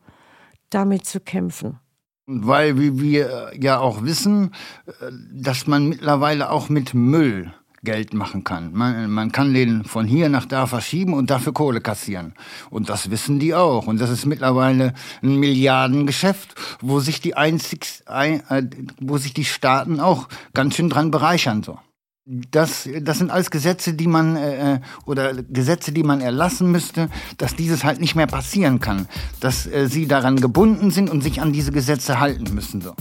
damit 0.70 1.06
zu 1.06 1.20
kämpfen. 1.20 1.80
Weil 2.26 2.78
wie 2.78 3.00
wir 3.00 3.52
ja 3.58 3.80
auch 3.80 4.04
wissen, 4.04 4.52
äh, 4.86 5.12
dass 5.32 5.66
man 5.66 5.88
mittlerweile 5.88 6.50
auch 6.50 6.68
mit 6.68 6.94
Müll 6.94 7.54
Geld 7.88 8.14
machen 8.14 8.44
kann. 8.44 8.74
Man, 8.74 9.10
man 9.10 9.32
kann 9.32 9.54
den 9.54 9.86
von 9.86 10.06
hier 10.06 10.28
nach 10.28 10.46
da 10.46 10.68
verschieben 10.68 11.14
und 11.14 11.30
dafür 11.30 11.54
Kohle 11.54 11.80
kassieren. 11.80 12.34
Und 12.70 12.90
das 12.90 13.10
wissen 13.10 13.40
die 13.40 13.56
auch. 13.56 13.88
Und 13.88 14.02
das 14.02 14.10
ist 14.10 14.26
mittlerweile 14.26 14.94
ein 15.24 15.38
Milliardengeschäft, 15.38 16.54
wo 16.82 17.00
sich 17.00 17.22
die 17.22 17.38
einzig, 17.38 18.04
ein, 18.06 18.44
äh, 18.50 18.64
wo 19.00 19.18
sich 19.18 19.34
die 19.34 19.46
Staaten 19.46 20.02
auch 20.02 20.28
ganz 20.54 20.76
schön 20.76 20.90
dran 20.90 21.12
bereichern 21.12 21.64
so. 21.64 21.80
Das, 22.26 22.90
das 23.04 23.20
sind 23.20 23.32
alles 23.32 23.52
Gesetze, 23.52 23.94
die 23.94 24.08
man 24.08 24.36
äh, 24.36 24.74
äh, 24.74 24.80
oder 25.06 25.34
Gesetze, 25.44 25.94
die 25.94 26.04
man 26.04 26.20
erlassen 26.20 26.70
müsste, 26.70 27.10
dass 27.38 27.56
dieses 27.56 27.86
halt 27.86 28.02
nicht 28.02 28.16
mehr 28.16 28.28
passieren 28.28 28.82
kann, 28.82 29.08
dass 29.40 29.66
äh, 29.66 29.88
sie 29.88 30.08
daran 30.08 30.36
gebunden 30.36 30.92
sind 30.92 31.10
und 31.10 31.22
sich 31.22 31.40
an 31.40 31.54
diese 31.54 31.72
Gesetze 31.72 32.20
halten 32.20 32.54
müssen 32.54 32.82
so. 32.82 32.94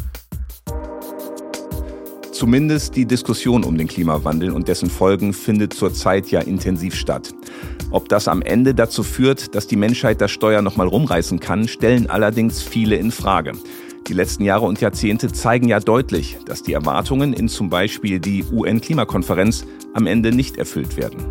Zumindest 2.37 2.97
die 2.97 3.07
Diskussion 3.07 3.65
um 3.65 3.79
den 3.79 3.89
Klimawandel 3.89 4.51
und 4.51 4.69
dessen 4.69 4.91
Folgen 4.91 5.33
findet 5.33 5.73
zurzeit 5.73 6.31
ja 6.31 6.41
intensiv 6.43 6.95
statt. 6.95 7.35
Ob 7.91 8.11
das 8.11 8.29
am 8.29 8.43
Ende 8.43 8.75
dazu 8.75 9.03
führt, 9.03 9.55
dass 9.55 9.69
die 9.69 9.77
Menschheit 9.77 10.21
das 10.21 10.33
Steuer 10.33 10.61
nochmal 10.61 10.87
rumreißen 10.87 11.41
kann, 11.41 11.67
stellen 11.67 12.11
allerdings 12.11 12.63
viele 12.63 12.97
in 12.97 13.11
Frage. 13.11 13.53
Die 14.07 14.13
letzten 14.13 14.45
Jahre 14.45 14.67
und 14.67 14.83
Jahrzehnte 14.83 15.33
zeigen 15.33 15.69
ja 15.69 15.81
deutlich, 15.81 16.37
dass 16.45 16.63
die 16.63 16.75
Erwartungen 16.75 17.33
in 17.33 17.49
zum 17.49 17.71
Beispiel 17.71 18.21
die 18.21 18.45
UN-Klimakonferenz 18.53 19.65
am 19.95 20.07
Ende 20.07 20.31
nicht 20.31 20.59
erfüllt 20.59 20.99
werden. 20.99 21.25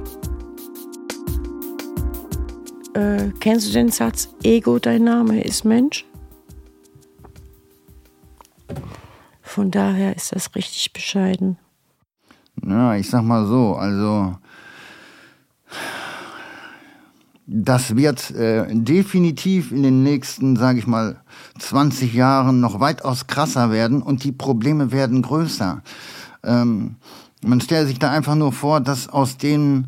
Äh, 2.95 3.29
kennst 3.39 3.67
du 3.67 3.73
den 3.73 3.91
Satz, 3.91 4.29
Ego, 4.41 4.79
dein 4.79 5.03
Name 5.03 5.43
ist 5.43 5.65
Mensch? 5.65 6.03
Von 9.55 9.71
daher 9.71 10.13
ist 10.17 10.35
das 10.35 10.53
richtig 10.53 10.91
bescheiden. 10.91 11.55
Ja, 12.61 12.97
ich 12.97 13.09
sag 13.09 13.23
mal 13.23 13.47
so, 13.47 13.75
also 13.75 14.35
das 17.47 17.95
wird 17.95 18.31
äh, 18.31 18.65
definitiv 18.69 19.71
in 19.71 19.83
den 19.83 20.03
nächsten, 20.03 20.57
sage 20.57 20.79
ich 20.79 20.87
mal, 20.87 21.21
20 21.59 22.13
Jahren 22.13 22.59
noch 22.59 22.81
weitaus 22.81 23.27
krasser 23.27 23.71
werden 23.71 24.01
und 24.01 24.25
die 24.25 24.33
Probleme 24.33 24.91
werden 24.91 25.21
größer. 25.21 25.81
Ähm, 26.43 26.97
man 27.41 27.61
stellt 27.61 27.87
sich 27.87 27.97
da 27.97 28.11
einfach 28.11 28.35
nur 28.35 28.51
vor, 28.51 28.81
dass 28.81 29.07
aus 29.07 29.37
den 29.37 29.87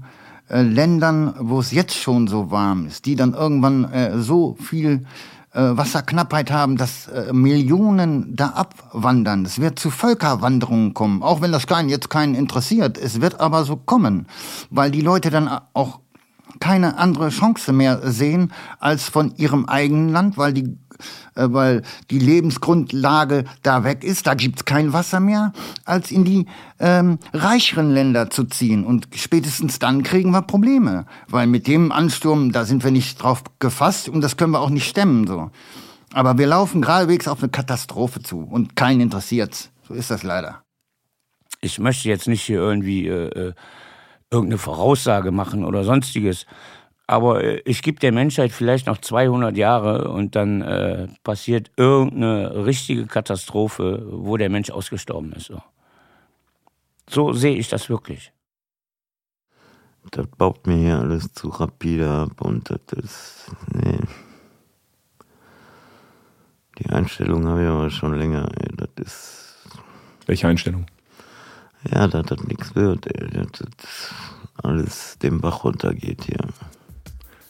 äh, 0.50 0.62
Ländern, 0.62 1.34
wo 1.40 1.60
es 1.60 1.74
jetzt 1.74 1.98
schon 1.98 2.30
so 2.30 2.52
warm 2.52 2.88
ist, 2.88 3.06
die 3.06 3.18
dann 3.18 3.34
irgendwann 3.34 3.84
äh, 3.92 4.18
so 4.18 4.56
viel 4.62 5.06
Wasserknappheit 5.54 6.52
haben, 6.52 6.78
dass 6.78 7.08
äh, 7.08 7.34
Millionen 7.34 8.36
da 8.36 8.50
abwandern. 8.50 9.46
Es 9.46 9.60
wird 9.60 9.80
zu 9.80 9.90
Völkerwanderungen 9.90 10.94
kommen, 10.94 11.24
auch 11.24 11.42
wenn 11.42 11.52
das 11.52 11.68
keinen, 11.68 11.90
jetzt 11.90 12.10
keinen 12.10 12.36
interessiert. 12.36 12.98
Es 12.98 13.22
wird 13.22 13.40
aber 13.40 13.64
so 13.64 13.76
kommen, 13.76 14.28
weil 14.70 14.92
die 14.92 15.02
Leute 15.02 15.30
dann 15.30 15.50
auch 15.74 16.00
keine 16.60 16.98
andere 16.98 17.30
Chance 17.30 17.74
mehr 17.74 18.12
sehen 18.12 18.52
als 18.80 19.04
von 19.04 19.34
ihrem 19.38 19.66
eigenen 19.66 20.10
Land, 20.10 20.38
weil 20.38 20.54
die 20.54 20.64
äh, 20.64 20.87
weil 21.36 21.84
die 22.10 22.20
Lebensgrundlage 22.20 23.46
da 23.64 23.84
weg 23.84 24.04
ist, 24.04 24.28
da 24.28 24.34
gibt's 24.34 24.66
kein 24.66 24.94
Wasser 24.94 25.20
mehr, 25.20 25.54
als 25.86 26.12
in 26.12 26.24
die 26.24 26.46
ähm, 26.80 27.20
reicheren 27.34 27.92
Länder 27.92 28.30
zu 28.30 28.46
ziehen. 28.46 28.86
Und 28.86 29.08
spätestens 29.16 29.80
dann 29.80 30.04
kriegen 30.04 30.32
wir 30.32 30.42
Probleme, 30.42 31.06
weil 31.28 31.48
mit 31.48 31.68
dem 31.68 31.92
Ansturm, 31.92 32.52
da 32.52 32.66
sind 32.66 32.84
wir 32.84 32.92
nicht 32.92 33.22
drauf 33.22 33.44
gefasst 33.60 34.10
und 34.10 34.22
das 34.22 34.38
können 34.38 34.52
wir 34.52 34.62
auch 34.62 34.70
nicht 34.70 34.88
stemmen. 34.88 35.28
So. 35.28 35.52
Aber 36.14 36.38
wir 36.38 36.48
laufen 36.48 36.82
geradewegs 36.82 37.28
auf 37.28 37.40
eine 37.40 37.50
Katastrophe 37.50 38.22
zu 38.22 38.40
und 38.40 38.76
keinen 38.76 39.02
interessiert's. 39.02 39.72
So 39.88 39.94
ist 39.94 40.12
das 40.12 40.24
leider. 40.24 40.64
Ich 41.62 41.80
möchte 41.80 42.10
jetzt 42.10 42.28
nicht 42.28 42.44
hier 42.44 42.60
irgendwie 42.60 43.08
äh, 43.08 43.50
äh 43.50 43.54
irgendeine 44.30 44.58
Voraussage 44.58 45.32
machen 45.32 45.64
oder 45.64 45.84
sonstiges. 45.84 46.46
Aber 47.08 47.42
äh, 47.42 47.62
ich 47.66 47.82
gebe 47.82 48.00
der 48.00 48.12
Menschheit 48.12 48.52
vielleicht 48.52 48.86
noch 48.88 48.98
200 48.98 49.56
Jahre 49.56 50.10
und 50.12 50.36
dann 50.36 50.62
äh, 50.62 51.08
passiert 51.24 51.72
irgendeine 51.78 52.66
richtige 52.66 53.08
Katastrophe, 53.08 54.06
wo 54.12 54.36
der 54.36 54.50
Mensch 54.50 54.70
ausgestorben 54.70 55.32
ist. 55.32 55.48
So. 55.48 55.62
So 57.10 57.32
sehe 57.32 57.56
ich 57.56 57.70
das 57.70 57.90
wirklich. 57.90 58.34
Das 60.12 60.28
baut 60.38 60.68
mir 60.68 60.76
hier 60.76 61.00
alles 61.00 61.34
zu 61.34 61.50
rapide 61.50 62.10
ab 62.10 62.42
und 62.42 62.70
das 62.70 63.00
ist. 63.04 63.52
Nee. 63.74 64.00
Die 66.78 66.90
Einstellung 66.90 67.48
habe 67.48 67.64
ich 67.64 67.68
aber 67.68 67.90
schon 67.90 68.14
länger. 68.14 68.50
Ey. 68.58 68.70
Das 68.76 68.90
ist. 68.98 69.56
Welche 70.26 70.48
Einstellung? 70.48 70.86
Ja, 71.90 72.08
dass 72.08 72.26
das 72.26 72.44
nichts 72.44 72.76
wird, 72.76 73.08
ey. 73.08 73.30
Dass 73.30 73.52
das 73.52 74.14
alles 74.62 75.18
den 75.20 75.40
Bach 75.40 75.64
runtergeht 75.64 76.26
hier. 76.26 76.48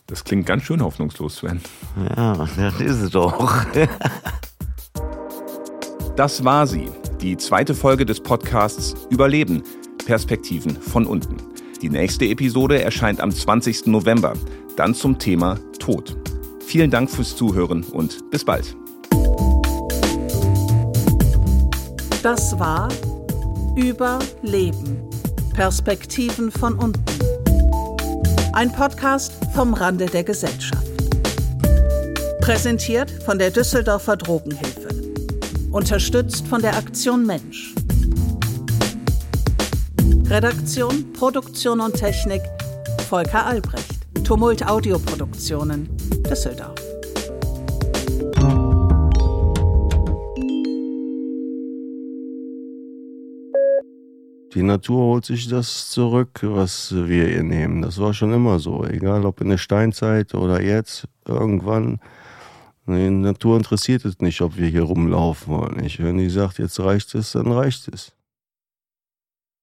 Das 0.08 0.24
klingt 0.24 0.46
ganz 0.46 0.64
schön 0.64 0.82
hoffnungslos, 0.82 1.36
Sven. 1.36 1.60
Ja, 2.16 2.48
das 2.56 2.80
ist 2.80 3.02
es 3.02 3.10
doch. 3.12 3.66
Das 6.16 6.44
war 6.44 6.66
sie, 6.66 6.90
die 7.22 7.38
zweite 7.38 7.76
Folge 7.76 8.06
des 8.06 8.22
Podcasts 8.22 8.96
Überleben, 9.10 9.62
Perspektiven 10.06 10.76
von 10.82 11.06
unten. 11.06 11.36
Die 11.82 11.90
nächste 11.90 12.26
Episode 12.26 12.82
erscheint 12.82 13.20
am 13.22 13.32
20. 13.32 13.88
November, 13.88 14.34
dann 14.78 14.96
zum 14.96 15.20
Thema 15.20 15.60
Tod. 15.78 16.18
Vielen 16.66 16.90
Dank 16.90 17.12
fürs 17.12 17.36
Zuhören 17.36 17.84
und 17.84 18.32
bis 18.32 18.46
bald. 18.46 18.76
Das 22.24 22.58
war 22.58 22.88
Überleben, 23.76 25.08
Perspektiven 25.54 26.50
von 26.50 26.80
unten. 26.80 27.37
Ein 28.58 28.72
Podcast 28.72 29.34
vom 29.54 29.76
Rande 29.76 30.08
der 30.08 30.24
Gesellschaft. 30.24 30.88
Präsentiert 32.42 33.12
von 33.24 33.38
der 33.38 33.52
Düsseldorfer 33.52 34.18
Drogenhilfe. 34.18 34.90
Unterstützt 35.72 36.48
von 36.48 36.64
der 36.64 36.76
Aktion 36.76 37.24
Mensch. 37.24 37.76
Redaktion, 40.26 41.14
Produktion 41.14 41.80
und 41.82 41.98
Technik 41.98 42.42
Volker 43.08 43.46
Albrecht. 43.46 43.94
Tumult 44.24 44.68
Audioproduktionen 44.68 45.88
Düsseldorf. 46.28 46.87
Die 54.54 54.64
Natur 54.64 55.00
holt 55.00 55.26
sich 55.26 55.48
das 55.50 55.90
zurück, 55.92 56.40
was 56.42 56.94
wir 56.96 57.30
ihr 57.30 57.44
nehmen. 57.44 57.82
Das 57.82 58.00
war 58.00 58.14
schon 58.14 58.34
immer 58.34 58.60
so. 58.60 58.86
Egal 58.86 59.26
ob 59.26 59.42
in 59.42 59.50
der 59.50 59.58
Steinzeit 59.58 60.34
oder 60.34 60.62
jetzt, 60.62 61.08
irgendwann. 61.26 62.00
Die 62.88 63.10
Natur 63.10 63.58
interessiert 63.58 64.06
es 64.06 64.20
nicht, 64.20 64.40
ob 64.42 64.58
wir 64.58 64.68
hier 64.68 64.84
rumlaufen 64.84 65.54
oder 65.54 65.76
nicht. 65.76 66.02
Wenn 66.02 66.18
die 66.18 66.30
sagt, 66.30 66.60
jetzt 66.60 66.80
reicht 66.80 67.14
es, 67.16 67.34
dann 67.34 67.52
reicht 67.52 67.90
es. 67.90 68.17